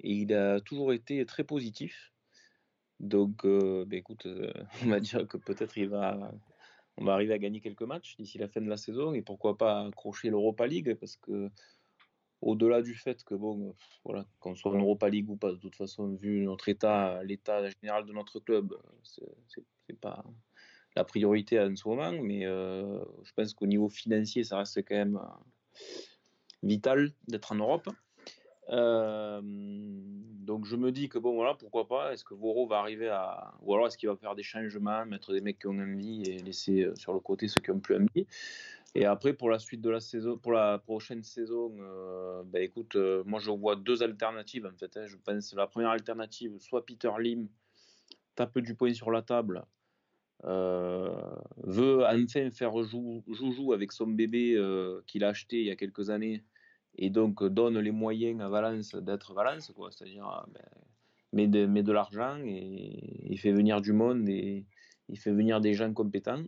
[0.00, 2.12] et il a toujours été très positif.
[3.00, 4.26] Donc, ben, écoute,
[4.84, 6.32] on va dire que peut-être il va,
[6.98, 9.58] on va arriver à gagner quelques matchs d'ici la fin de la saison et pourquoi
[9.58, 11.50] pas accrocher l'Europa League parce que
[12.42, 13.74] au-delà du fait que, bon,
[14.04, 17.68] voilà, qu'on soit en Europa League ou pas, de toute façon, vu notre état, l'état
[17.80, 20.24] général de notre club, c'est pas
[20.96, 24.96] la priorité à ce moment, mais euh, je pense qu'au niveau financier, ça reste quand
[24.96, 25.78] même euh,
[26.62, 27.88] vital d'être en Europe.
[28.68, 33.54] donc je me dis que bon voilà pourquoi pas est-ce que Voro va arriver à
[33.62, 36.38] ou alors est-ce qu'il va faire des changements mettre des mecs qui ont envie et
[36.38, 38.26] laisser sur le côté ceux qui ont plus envie?
[38.94, 41.74] Et après pour la suite de la saison pour la prochaine saison
[42.44, 45.06] ben écoute moi je vois deux alternatives en fait hein.
[45.06, 47.48] je pense la première alternative soit Peter Lim
[48.34, 49.64] tape du poing sur la table
[50.44, 51.14] euh,
[51.62, 56.10] veut enfin faire joujou avec son bébé euh, qu'il a acheté il y a quelques
[56.10, 56.42] années
[56.96, 59.72] et donc donne les moyens à Valence d'être Valence.
[59.90, 60.64] C'est-à-dire, euh, ben,
[61.32, 64.66] met de, met de l'argent et il fait venir du monde et
[65.08, 66.42] il fait venir des gens compétents.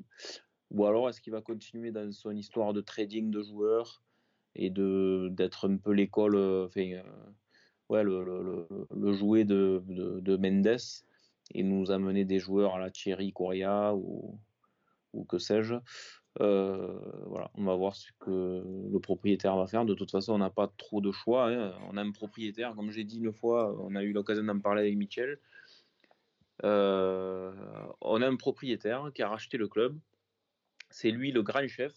[0.71, 4.03] Ou alors est-ce qu'il va continuer dans son histoire de trading de joueurs
[4.57, 7.03] et d'être un peu l'école, enfin,
[7.89, 10.79] ouais, le, le, jouet de, de, de Mendes
[11.53, 14.39] et nous amener des joueurs à la Thierry Correa ou,
[15.13, 15.75] ou que sais-je.
[16.41, 19.85] Euh, voilà, on va voir ce que le propriétaire va faire.
[19.85, 21.49] De toute façon, on n'a pas trop de choix.
[21.49, 21.75] Hein.
[21.89, 24.83] On a un propriétaire, comme j'ai dit une fois, on a eu l'occasion d'en parler
[24.83, 25.39] avec Michel.
[26.65, 27.53] Euh,
[28.01, 29.97] on a un propriétaire qui a racheté le club.
[30.95, 31.93] C'est lui le grand chef.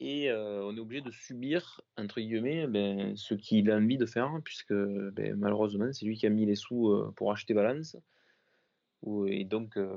[0.00, 4.06] Et euh, on est obligé de subir, entre guillemets, ben, ce qu'il a envie de
[4.06, 7.96] faire, puisque ben, malheureusement, c'est lui qui a mis les sous pour acheter Valence
[9.26, 9.96] et donc euh,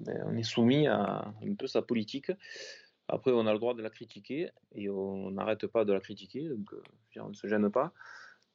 [0.00, 2.32] ben, on est soumis à un peu sa politique.
[3.08, 6.48] Après, on a le droit de la critiquer et on n'arrête pas de la critiquer,
[6.48, 6.82] donc euh,
[7.16, 7.92] on ne se gêne pas.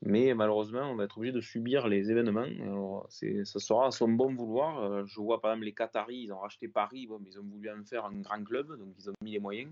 [0.05, 2.41] Mais malheureusement, on va être obligé de subir les événements.
[2.41, 4.79] Alors, ça sera à son bon vouloir.
[4.79, 7.43] Euh, je vois par exemple les Qataris, ils ont racheté Paris, bon, mais ils ont
[7.43, 9.71] voulu en faire un grand club, donc ils ont mis les moyens.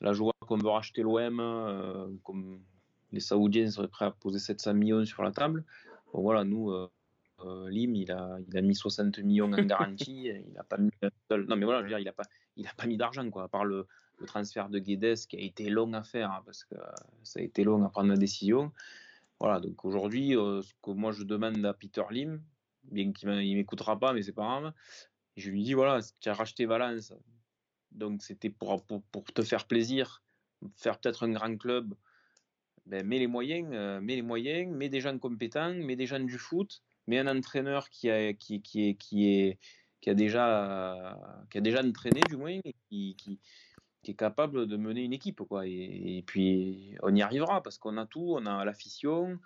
[0.00, 2.60] Là, je vois qu'on veut racheter l'OM, comme
[3.12, 5.64] les Saoudiens seraient prêts à poser 700 millions sur la table.
[6.12, 6.70] Bon, voilà, nous,
[7.44, 10.90] euh, Lim, il a, il a mis 60 millions en garantie, il a pas mis
[11.30, 12.24] Non, mais voilà, je veux dire, il a pas,
[12.56, 13.86] il a pas mis d'argent, quoi, à part le,
[14.26, 16.76] transfert de Guedes qui a été long à faire, hein, parce que
[17.24, 18.72] ça a été long à prendre la décision.
[19.40, 22.42] Voilà, donc aujourd'hui, ce que moi je demande à Peter Lim,
[22.84, 24.72] bien qu'il ne m'écoutera pas, mais c'est pas grave,
[25.36, 27.12] je lui dis voilà, tu as racheté Valence,
[27.90, 28.84] donc c'était pour,
[29.34, 30.22] te faire plaisir,
[30.76, 31.94] faire peut-être un grand club,
[32.86, 33.68] ben, mets les moyens,
[34.02, 37.88] mets les moyens, mets des gens compétents, mets des gens du foot, mais un entraîneur
[37.88, 38.32] qui a,
[40.14, 41.18] déjà,
[41.50, 42.60] qui a déjà entraîné du moins,
[44.04, 45.66] qui, est capable de mener une équipe, quoi.
[45.66, 49.38] Et, puis on y arrivera parce qu'on a tout, on a l'affection,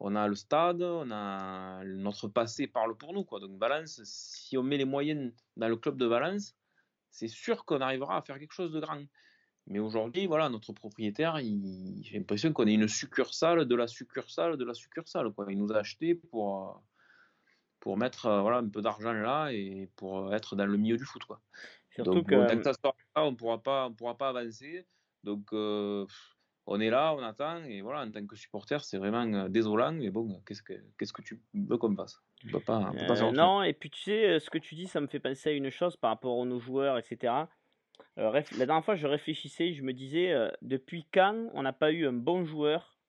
[0.00, 3.40] on a le stade, on a notre passé parle pour nous, quoi.
[3.40, 6.54] Donc Valence, si on met les moyens dans le club de Valence,
[7.10, 9.02] c'est sûr qu'on arrivera à faire quelque chose de grand.
[9.66, 14.64] Mais aujourd'hui, voilà, notre propriétaire, j'ai l'impression qu'on est une succursale de la succursale de
[14.64, 15.30] la succursale.
[15.32, 15.46] Quoi.
[15.50, 16.82] Il nous a acheté pour,
[17.78, 21.04] pour mettre euh, voilà, un peu d'argent là et pour être dans le milieu du
[21.04, 21.24] foot.
[21.24, 21.40] Quoi.
[22.04, 22.48] Surtout Donc, que...
[22.48, 24.86] tant que ça sort là, on ne pourra pas, pourra pas avancer.
[25.24, 26.06] Donc, euh,
[26.66, 27.62] on est là, on attend.
[27.64, 29.92] Et voilà, en tant que supporter, c'est vraiment euh, désolant.
[29.92, 32.20] Mais bon, qu'est-ce que, qu'est-ce que tu veux qu'on fasse?
[32.46, 34.86] On peut pas, peut pas faire Non, et puis tu sais, ce que tu dis,
[34.86, 37.34] ça me fait penser à une chose par rapport à nos joueurs, etc.
[38.16, 42.12] la dernière fois, je réfléchissais, je me disais, depuis quand on n'a pas eu un
[42.12, 43.00] bon joueur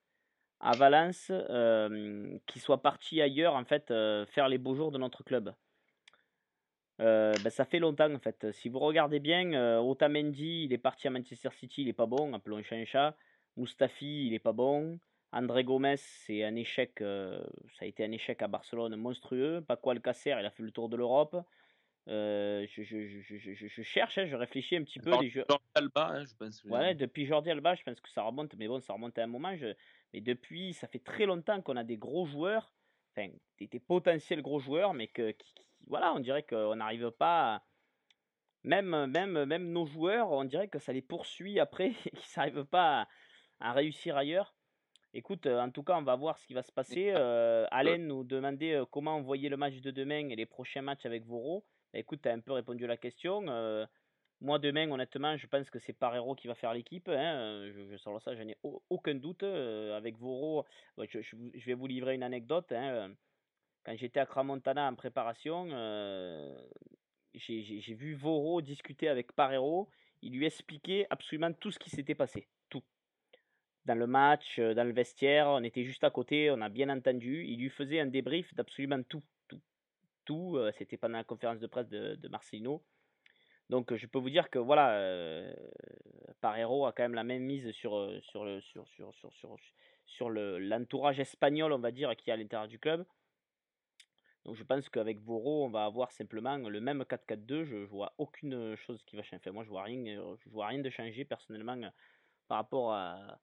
[0.62, 4.98] à Valence euh, qui soit parti ailleurs en fait euh, faire les beaux jours de
[4.98, 5.52] notre club?
[7.00, 8.50] Euh, ben, ça fait longtemps en fait.
[8.52, 12.32] Si vous regardez bien, Otamendi il est parti à Manchester City, il est pas bon,
[12.34, 13.16] appelons un chat un chat.
[13.56, 14.98] Mustafi il est pas bon.
[15.32, 19.64] André Gomez c'est un échec, ça a été un échec à Barcelone monstrueux.
[19.66, 21.36] Paco Alcacer il a fait le tour de l'Europe.
[22.06, 25.10] je, je, je, je, cherche, hein, je réfléchis un petit peu.
[25.10, 26.62] Jordi Alba, hein, je pense.
[26.64, 29.26] Ouais, depuis Jordi Alba, je pense que ça remonte, mais bon, ça remonte à un
[29.26, 29.54] moment.
[30.12, 32.72] Mais depuis, ça fait très longtemps qu'on a des gros joueurs,
[33.10, 33.28] enfin,
[33.58, 35.54] des, potentiels gros joueurs, mais que, qui,
[35.86, 37.62] voilà, on dirait qu'on n'arrive pas.
[38.64, 42.64] même, même, même nos joueurs, on dirait que ça les poursuit après et qu'ils n'arrivent
[42.64, 43.08] pas
[43.60, 44.54] à, réussir ailleurs.
[45.14, 47.12] Écoute, en tout cas, on va voir ce qui va se passer.
[47.14, 50.80] Euh, Alain nous demandait euh, comment on voyait le match de demain et les prochains
[50.80, 51.66] matchs avec Voro.
[51.92, 53.44] Bah, écoute, tu as un peu répondu à la question.
[53.48, 53.84] Euh,
[54.42, 57.08] moi, demain, honnêtement, je pense que c'est Parero qui va faire l'équipe.
[57.08, 57.70] Hein.
[57.72, 58.56] Je, je, sur ça, je n'ai
[58.90, 59.42] aucun doute.
[59.44, 60.64] Euh, avec Voro,
[60.98, 62.72] je, je, vais vous livrer une anecdote.
[62.72, 63.14] Hein.
[63.84, 66.56] Quand j'étais à Cramontana en préparation, euh,
[67.34, 69.88] j'ai vu Voro discuter avec Parero.
[70.22, 72.48] Il lui expliquait absolument tout ce qui s'était passé.
[72.68, 72.84] Tout.
[73.84, 76.88] Dans le match, euh, dans le vestiaire, on était juste à côté, on a bien
[76.88, 77.44] entendu.
[77.44, 79.22] Il lui faisait un débrief d'absolument tout.
[79.48, 79.60] Tout.
[80.24, 82.84] tout C'était pendant la conférence de presse de, Marcelino.
[83.68, 85.54] Donc je peux vous dire que voilà, euh,
[86.42, 89.14] Parero a quand même la même mise sur, euh, sur, le, sur, sur,
[90.06, 93.06] sur, l'entourage espagnol, on va dire, qui est à l'intérieur du club.
[94.44, 97.64] Donc je pense qu'avec Voro, on va avoir simplement le même 4-4-2.
[97.64, 99.50] Je, ne vois aucune chose qui va changer.
[99.50, 101.78] moi, je vois rien, vois rien de changer personnellement
[102.48, 103.38] par rapport à,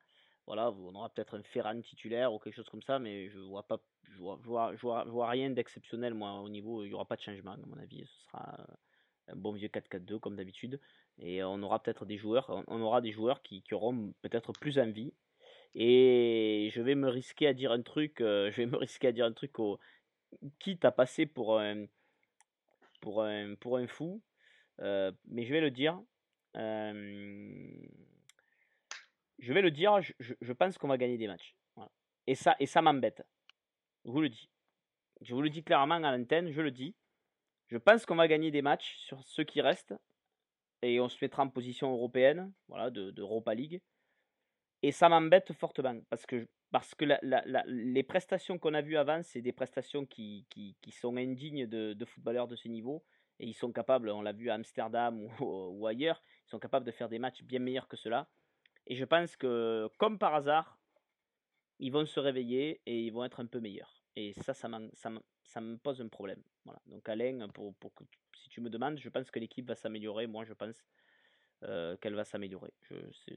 [0.49, 3.63] voilà, on aura peut-être un Ferran titulaire ou quelque chose comme ça, mais je vois
[3.63, 6.83] pas, je vois, rien d'exceptionnel moi au niveau.
[6.83, 8.03] Il y aura pas de changement à mon avis.
[8.05, 8.57] Ce sera
[9.27, 10.79] un bon vieux 4-4-2 comme d'habitude,
[11.19, 15.13] et on aura peut-être des joueurs, on aura des joueurs qui, auront peut-être plus envie.
[15.75, 19.25] Et je vais me risquer à dire un truc, je vais me risquer à dire
[19.25, 19.79] un truc au,
[20.59, 21.85] quitte à passer pour un,
[23.01, 24.21] pour un, pour un fou,
[24.79, 26.01] euh, mais je vais le dire.
[26.55, 27.71] Euh,
[29.39, 31.55] je vais le dire, je, pense qu'on va gagner des matchs.
[32.27, 33.25] Et ça, et ça m'embête.
[34.05, 34.49] Je vous le dis.
[35.21, 36.95] Je vous le dis clairement à l'antenne, je le dis.
[37.67, 39.95] Je pense qu'on va gagner des matchs sur ceux qui restent.
[40.81, 43.81] Et on se mettra en position européenne, voilà, de, Europa League.
[44.81, 45.99] Et ça m'embête fortement.
[46.09, 47.05] Parce que, parce que
[47.67, 50.45] les prestations qu'on a vues avant, c'est des prestations qui,
[50.91, 53.03] sont indignes de, footballeurs de ce niveau.
[53.41, 56.91] Et ils sont capables, on l'a vu à Amsterdam ou, ailleurs, ils sont capables de
[56.91, 58.27] faire des matchs bien meilleurs que cela.
[58.85, 60.77] Et je pense que, comme par hasard,
[61.79, 64.03] ils vont se réveiller et ils vont être un peu meilleurs.
[64.15, 66.43] Et ça, ça, me pose un problème.
[66.65, 66.81] Voilà.
[66.87, 67.47] Donc Alain,
[68.35, 70.27] si tu me demandes, je pense que l'équipe va s'améliorer.
[70.27, 70.83] Moi, je pense
[71.63, 72.71] euh, qu'elle va s'améliorer.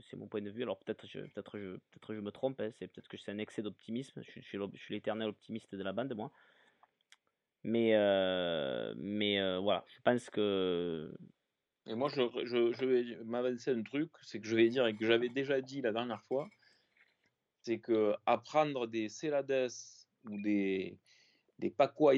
[0.01, 0.63] C'est mon point de vue.
[0.63, 2.61] Alors peut-être je, peut je, peut je me trompe.
[2.61, 2.71] Hein.
[2.79, 4.23] C'est peut-être que c'est un excès d'optimisme.
[4.23, 6.31] Je, suis l'éternel optimiste de la bande, moi.
[7.65, 11.15] Mais, euh, mais euh, voilà, je pense que
[11.87, 15.29] et moi, je, vais m'avancer un truc, c'est que je vais dire, et que j'avais
[15.29, 16.49] déjà dit la dernière fois,
[17.63, 19.69] c'est que apprendre des Celades
[20.25, 20.97] ou des,
[21.59, 22.13] des Paco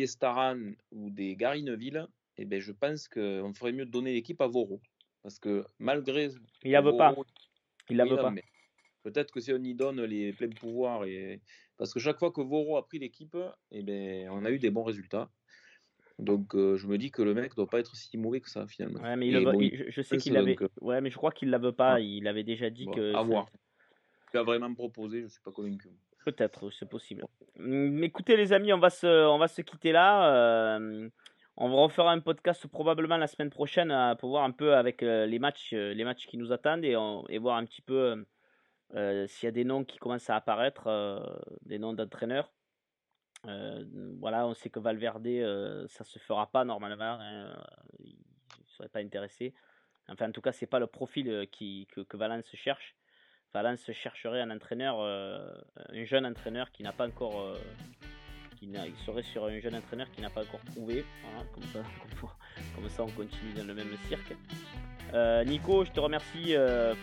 [0.90, 4.46] ou des Gary Neville, eh ben, je pense qu'on ferait mieux de donner l'équipe à
[4.46, 4.82] Voro.
[5.24, 6.28] Parce que malgré.
[6.62, 7.14] Il la veut pas.
[7.88, 8.32] Il la veut pas.
[9.02, 11.40] Peut-être que si on y donne les pleins pouvoirs, et...
[11.76, 13.36] parce que chaque fois que Voro a pris l'équipe,
[13.70, 15.28] eh ben, on a eu des bons résultats.
[16.18, 18.66] Donc euh, je me dis que le mec doit pas être si mauvais que ça
[18.66, 19.00] finalement.
[19.00, 20.56] Ouais, mais il je, sais qu'il avait.
[20.60, 22.00] Euh, ouais, mais je crois qu'il la veut pas.
[22.00, 23.14] Il avait déjà dit que.
[23.14, 23.48] À voir.
[24.32, 25.88] Il a vraiment proposé, je suis pas convaincu.
[26.24, 27.24] Peut-être, c'est possible.
[27.58, 30.76] Hum, écoutez les amis, on va se, on va se quitter là.
[30.76, 31.08] Euh,
[31.57, 35.38] on va refaire un podcast probablement la semaine prochaine pour voir un peu avec les
[35.38, 38.24] matchs, les matchs qui nous attendent et, voir un petit peu
[38.90, 40.88] s'il y a des noms qui commencent à apparaître,
[41.62, 42.50] des noms d'entraîneurs.
[43.46, 43.84] Euh,
[44.18, 47.18] voilà, on sait que Valverde, euh, ça se fera pas normalement.
[47.20, 47.55] Hein,
[47.98, 49.55] il ne serait pas intéressé.
[50.09, 52.96] Enfin, en tout cas, c'est pas le profil euh, que, que, Valence cherche.
[53.52, 57.57] Valence chercherait un entraîneur, un jeune entraîneur qui n'a pas encore,
[58.66, 61.04] qui il serait sur un jeune entraîneur qui n'a pas encore trouvé.
[61.54, 61.80] comme, ça,
[62.74, 64.34] comme, ça, on continue dans le même cirque.
[65.46, 66.54] Nico, je te remercie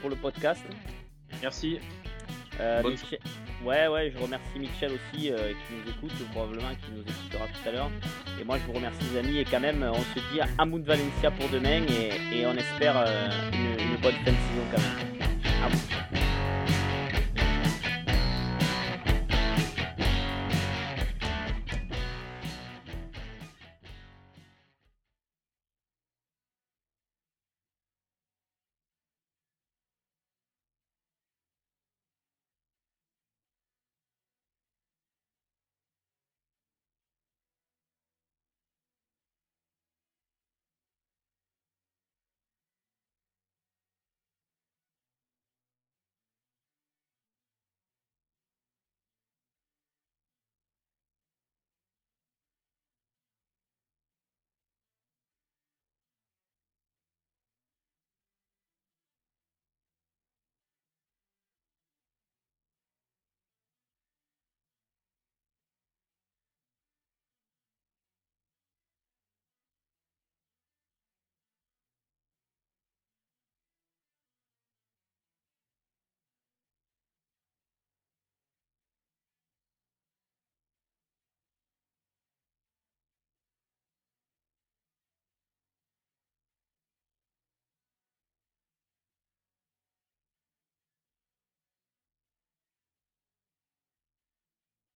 [0.02, 0.64] pour le podcast.
[1.42, 1.80] Merci.
[3.64, 7.70] Ouais, ouais, je remercie Michel aussi euh, qui nous écoute, probablement qui nous écoutera tout
[7.70, 7.92] à l'heure.
[8.40, 10.82] Et moi, je vous remercie les amis et quand même, on se dit à Moon
[10.82, 16.01] Valencia pour demain et, on espère euh, une, bonne fin de saison quand même.